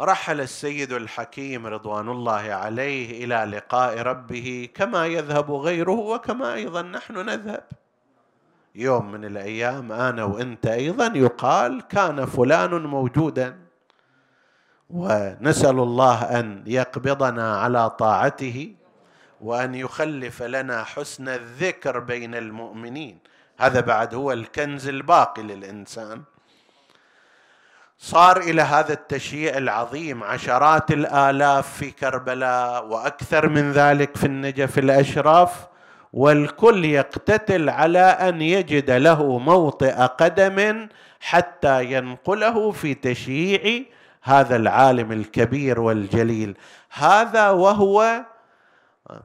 رحل 0.00 0.40
السيد 0.40 0.92
الحكيم 0.92 1.66
رضوان 1.66 2.08
الله 2.08 2.52
عليه 2.52 3.24
إلى 3.24 3.56
لقاء 3.56 3.98
ربه 3.98 4.68
كما 4.74 5.06
يذهب 5.06 5.50
غيره 5.50 5.98
وكما 5.98 6.54
أيضا 6.54 6.82
نحن 6.82 7.14
نذهب. 7.14 7.64
يوم 8.74 9.12
من 9.12 9.24
الأيام 9.24 9.92
أنا 9.92 10.24
وأنت 10.24 10.66
أيضا 10.66 11.12
يقال 11.14 11.82
كان 11.88 12.26
فلان 12.26 12.86
موجودا. 12.86 13.58
ونسأل 14.90 15.78
الله 15.78 16.22
أن 16.40 16.62
يقبضنا 16.66 17.56
على 17.56 17.90
طاعته 17.90 18.74
وأن 19.40 19.74
يخلف 19.74 20.42
لنا 20.42 20.84
حسن 20.84 21.28
الذكر 21.28 21.98
بين 21.98 22.34
المؤمنين. 22.34 23.18
هذا 23.58 23.80
بعد 23.80 24.14
هو 24.14 24.32
الكنز 24.32 24.88
الباقي 24.88 25.42
للإنسان. 25.42 26.22
صار 27.98 28.36
إلى 28.36 28.62
هذا 28.62 28.92
التشييع 28.92 29.56
العظيم 29.56 30.24
عشرات 30.24 30.90
الآلاف 30.90 31.72
في 31.76 31.90
كربلاء 31.90 32.86
وأكثر 32.86 33.48
من 33.48 33.72
ذلك 33.72 34.16
في 34.16 34.26
النجف 34.26 34.78
الاشرف 34.78 35.66
والكل 36.12 36.84
يقتتل 36.84 37.70
على 37.70 37.98
أن 37.98 38.42
يجد 38.42 38.90
له 38.90 39.38
موطئ 39.38 39.92
قدم 39.92 40.88
حتى 41.20 41.84
ينقله 41.84 42.70
في 42.70 42.94
تشييع 42.94 43.82
هذا 44.22 44.56
العالم 44.56 45.12
الكبير 45.12 45.80
والجليل. 45.80 46.56
هذا 46.90 47.50
وهو 47.50 48.22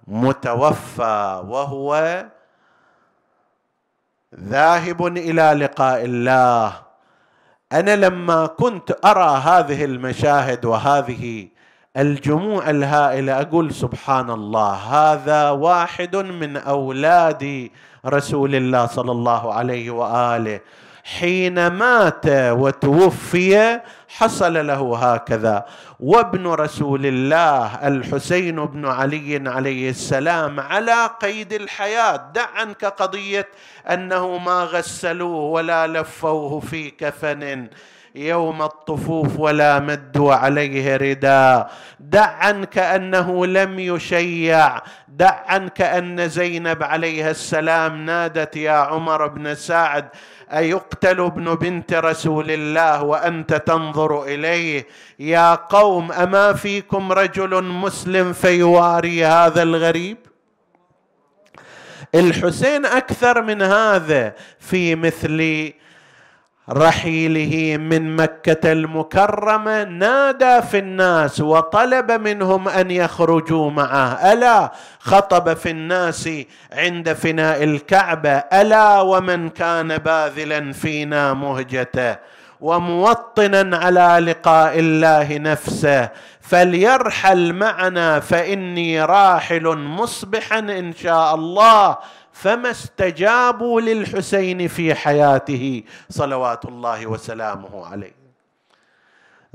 متوفى 0.08 1.44
وهو 1.48 2.24
ذاهب 4.36 5.08
إلى 5.08 5.54
لقاء 5.54 6.06
الله. 6.06 6.93
أنا 7.74 7.96
لما 7.96 8.46
كنت 8.46 8.98
أرى 9.06 9.42
هذه 9.46 9.86
المشاهد 9.86 10.66
وهذه 10.66 11.48
الجموع 11.98 12.70
الهائلة 12.70 13.42
أقول 13.42 13.74
سبحان 13.74 14.30
الله 14.30 14.74
هذا 14.74 15.50
واحد 15.50 16.16
من 16.16 16.58
أولاد 16.58 17.70
رسول 18.06 18.56
الله 18.56 18.86
صلى 18.86 19.12
الله 19.12 19.54
عليه 19.54 19.92
وآله. 19.92 20.60
حين 21.04 21.68
مات 21.68 22.26
وتوفي 22.28 23.80
حصل 24.18 24.68
له 24.68 24.98
هكذا. 24.98 25.66
وابن 26.00 26.48
رسول 26.48 27.06
الله 27.06 27.88
الحسين 27.88 28.66
بن 28.66 28.86
علي 28.86 29.50
عليه 29.50 29.90
السلام 29.90 30.60
على 30.60 31.10
قيد 31.22 31.54
الحياة 31.54 32.32
دع 32.36 32.48
عنك 32.56 32.86
قضيه 32.86 33.48
أنه 33.90 34.38
ما 34.38 34.64
غسلوه 34.64 35.42
ولا 35.42 35.88
لفوه 35.88 36.60
في 36.60 36.90
كفن. 36.90 37.68
يوم 38.16 38.62
الطفوف 38.62 39.40
ولا 39.40 39.80
مدوا 39.80 40.34
عليه 40.34 40.98
رداء 40.98 41.72
دع 42.00 42.26
عنك 42.26 42.78
انه 42.78 43.46
لم 43.46 43.80
يشيع. 43.80 44.82
دع 45.08 45.44
عنك 45.48 45.82
ان 45.82 46.30
زينب 46.30 46.84
عليها 46.84 47.32
السلام 47.32 48.06
نادت 48.06 48.58
يا 48.58 48.72
عمر 48.72 49.28
بن 49.28 49.56
سعد 49.56 50.06
أيقتل 50.54 51.20
ابن 51.22 51.56
بنت 51.56 51.94
رسول 51.94 52.52
الله 52.52 53.04
وأنت 53.04 53.54
تنظر 53.54 54.24
إليه؟ 54.24 54.88
يا 55.20 55.56
قوم 55.56 56.12
أما 56.12 56.54
فيكم 56.54 57.12
رجل 57.12 57.64
مسلم 57.64 58.34
فيواري 58.34 59.26
هذا 59.26 59.64
الغريب؟ 59.64 60.18
الحسين 62.16 62.86
أكثر 62.86 63.42
من 63.42 63.62
هذا 63.62 64.34
في 64.60 64.96
مثل 64.96 65.74
رحيله 66.70 67.78
من 67.78 68.16
مكة 68.16 68.72
المكرمة 68.72 69.84
نادى 69.84 70.62
في 70.62 70.78
الناس 70.80 71.42
وطلب 71.42 72.12
منهم 72.12 72.68
أن 72.68 72.92
يخرجوا 72.92 73.72
معه. 73.72 74.34
ألا؟ 74.34 74.72
خطب 75.00 75.54
في 75.54 75.70
الناس 75.70 76.30
عند 76.72 77.14
فناء 77.14 77.64
الكعبة. 77.64 78.32
ألا 78.32 79.02
ومن 79.02 79.50
كان 79.50 79.98
باذلا 79.98 80.72
فينا 80.74 81.34
مهجته؟ 81.34 82.16
وموطنا 82.62 83.78
على 83.78 84.32
لقاء 84.32 84.80
الله 84.80 85.38
نفسه. 85.38 86.10
فليرحل 86.42 87.54
معنا 87.54 88.20
فإني 88.20 89.04
راحل 89.04 89.78
مصبحا 89.78 90.60
إن 90.60 90.94
شاء 90.94 91.36
الله. 91.36 91.98
فما 92.34 92.72
استجابوا 92.72 93.82
للحسين 93.82 94.68
في 94.68 94.96
حياته 94.96 95.84
صلوات 96.10 96.66
الله 96.66 97.08
وسلامه 97.08 97.86
عليه. 97.86 98.24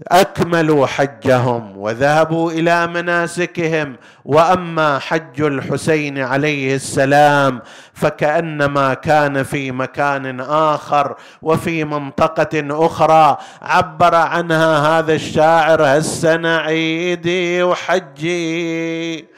أكملوا 0.09 0.87
حجهم 0.87 1.77
وذهبوا 1.77 2.53
إلى 2.53 2.87
مناسكهم 2.87 3.97
وأما 4.25 4.99
حج 4.99 5.41
الحسين 5.41 6.19
عليه 6.19 6.75
السلام 6.75 7.63
فكأنما 7.93 8.95
كان 8.95 9.43
في 9.43 9.73
مكان 9.73 10.41
آخر 10.41 11.17
وفي 11.43 11.85
منطقة 11.85 12.87
أخرى. 12.87 13.39
عبر 13.63 14.15
عنها 14.15 14.99
هذا 14.99 15.13
الشاعر 15.13 15.83
هالسنه 15.83 16.57
عيدي 16.57 17.63
وحجي. 17.63 19.38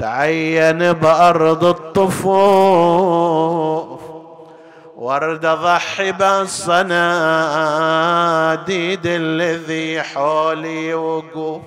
تعين 0.00 0.92
بأرض 0.92 1.64
الطفوف 1.64 2.30
ورد 4.96 5.46
ضحي 5.46 6.12
بالصناديد 6.12 6.90
الذي 9.04 10.02
حولي 10.02 10.94
وقوف. 10.94 11.62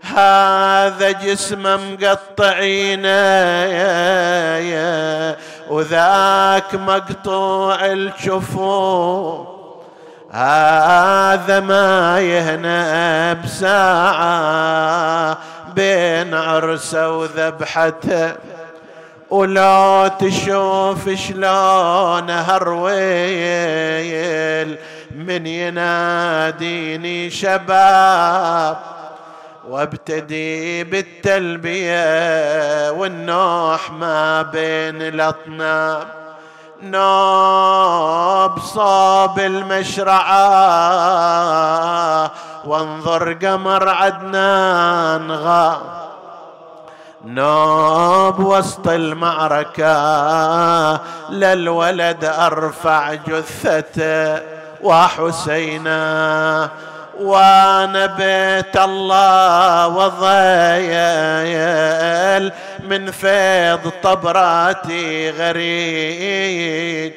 هذا 0.00 1.10
جسم 1.10 1.62
مقطعين 1.62 3.06
وذاك 5.70 6.74
مقطوع 6.74 7.86
الشفوف. 7.86 9.46
هذا 10.30 11.60
ما 11.60 12.20
يهنى 12.20 13.34
بساعة 13.42 15.38
بين 15.76 16.34
عرسه 16.34 17.10
وذبحته. 17.10 18.32
ولا 19.30 20.08
تشوف 20.18 21.08
شلون 21.08 22.30
هرويل 22.30 23.58
من 25.16 25.46
يناديني 25.46 27.30
شباب. 27.30 28.76
وابتدي 29.68 30.84
بالتلبية 30.84 32.00
والنوح 32.90 33.90
ما 33.90 34.42
بين 34.42 35.02
الأطناب. 35.02 36.06
نوب 36.82 38.58
صاب 38.58 39.38
المشرعة. 39.38 40.46
وانظر 42.66 43.32
قمر 43.32 43.88
عدنان 43.88 45.30
غا 45.30 45.80
نوب 47.24 48.40
وسط 48.40 48.88
المعركة 48.88 49.94
للولد 51.30 52.24
أرفع 52.24 53.14
جثته. 53.14 54.56
وحسينا 54.82 56.70
وأنا 57.20 58.06
بيت 58.06 58.76
الله 58.76 59.88
وضيل 59.88 61.22
من 62.84 63.10
فيض 63.10 63.92
طبراتي 64.02 65.30
غريج 65.30 67.12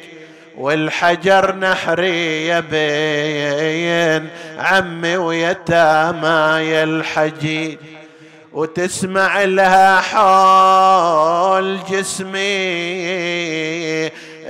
والحجر 0.60 1.56
نحري 1.56 2.48
يبين 2.48 4.30
عمي 4.60 5.18
ويتامى 5.18 6.84
الحجيج 6.84 7.78
وتسمع 8.54 9.44
لها 9.44 10.02
حول 10.02 11.80
جسمي 11.92 12.40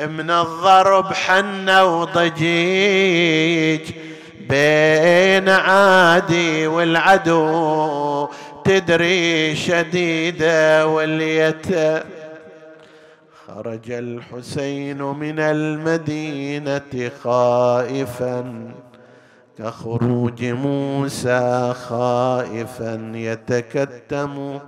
من 0.07 0.31
الضرب 0.31 1.13
حنة 1.13 2.01
وضجيج. 2.01 3.81
بين 4.49 5.49
عادي 5.49 6.67
والعدو 6.67 8.27
تدري 8.65 9.55
شديدة 9.55 10.87
واليت 10.87 11.65
خرج 13.55 13.91
الحسين 13.91 15.01
من 15.01 15.39
المدينة 15.39 17.11
خائفا 17.23 18.71
كخروج 19.57 20.45
موسى 20.45 21.73
خائفا 21.73 23.11
يتكتم 23.15 24.59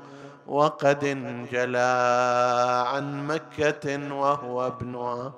وقد 0.47 1.03
انجلى 1.03 1.93
عن 2.88 3.27
مكة 3.27 4.13
وهو 4.13 4.67
ابنها 4.67 5.34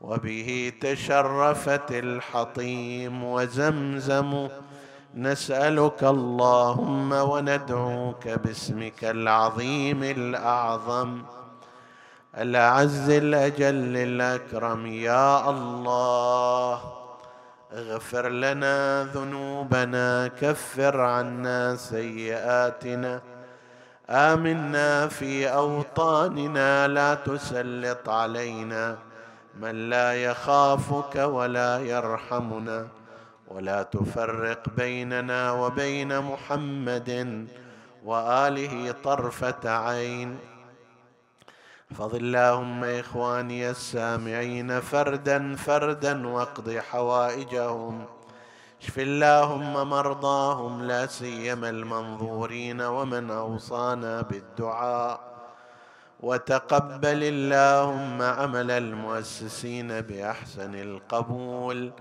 وبه 0.00 0.72
تشرفت 0.80 1.90
الحطيم 1.92 3.24
وزمزم 3.24 4.48
نسألك 5.14 6.04
اللهم 6.04 7.12
وندعوك 7.12 8.28
باسمك 8.28 9.04
العظيم 9.04 10.02
الأعظم 10.02 11.22
الأعز 12.38 13.10
الأجل 13.10 13.96
الأكرم 13.96 14.86
يا 14.86 15.50
الله. 15.50 16.80
اغفر 17.72 18.28
لنا 18.28 19.04
ذنوبنا 19.04 20.28
كفر 20.28 21.00
عنا 21.00 21.76
سيئاتنا. 21.76 23.20
آمنا 24.10 25.08
في 25.08 25.52
أوطاننا 25.52 26.88
لا 26.88 27.14
تسلط 27.14 28.08
علينا. 28.08 28.96
من 29.60 29.90
لا 29.90 30.14
يخافك 30.14 31.16
ولا 31.16 31.78
يرحمنا. 31.78 32.86
ولا 33.48 33.82
تفرق 33.82 34.62
بيننا 34.76 35.52
وبين 35.52 36.20
محمد 36.20 37.46
وآله 38.04 38.94
طرفة 39.04 39.70
عين. 39.70 40.38
احفظ 41.90 42.14
اللهم 42.14 42.84
إخواني 42.84 43.70
السامعين 43.70 44.80
فردا 44.80 45.56
فردا 45.56 46.26
واقض 46.28 46.70
حوائجهم. 46.70 48.04
اشف 48.82 48.98
اللهم 48.98 49.90
مرضاهم 49.90 50.82
لا 50.82 51.06
سيما 51.06 51.70
المنظورين 51.70 52.80
ومن 52.80 53.30
أوصانا 53.30 54.20
بالدعاء. 54.20 55.20
وتقبل 56.20 57.20
اللهم 57.22 58.22
عمل 58.22 58.70
المؤسسين 58.70 60.00
بأحسن 60.00 60.74
القبول 60.74 61.92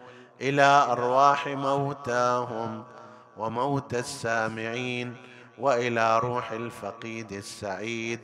إلى 0.41 0.85
أرواح 0.91 1.47
موتاهم 1.47 2.83
وموتى 3.37 3.99
السامعين 3.99 5.15
وإلى 5.57 6.19
روح 6.19 6.51
الفقيد 6.51 7.31
السعيد. 7.31 8.19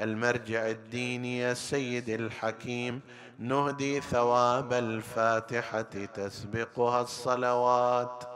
المرجع 0.00 0.70
الديني 0.70 1.50
السيد 1.50 2.08
الحكيم. 2.08 3.00
نهدي 3.38 4.00
ثواب 4.00 4.72
الفاتحة 4.72 5.82
تسبقها 6.14 7.02
الصلوات. 7.02 8.33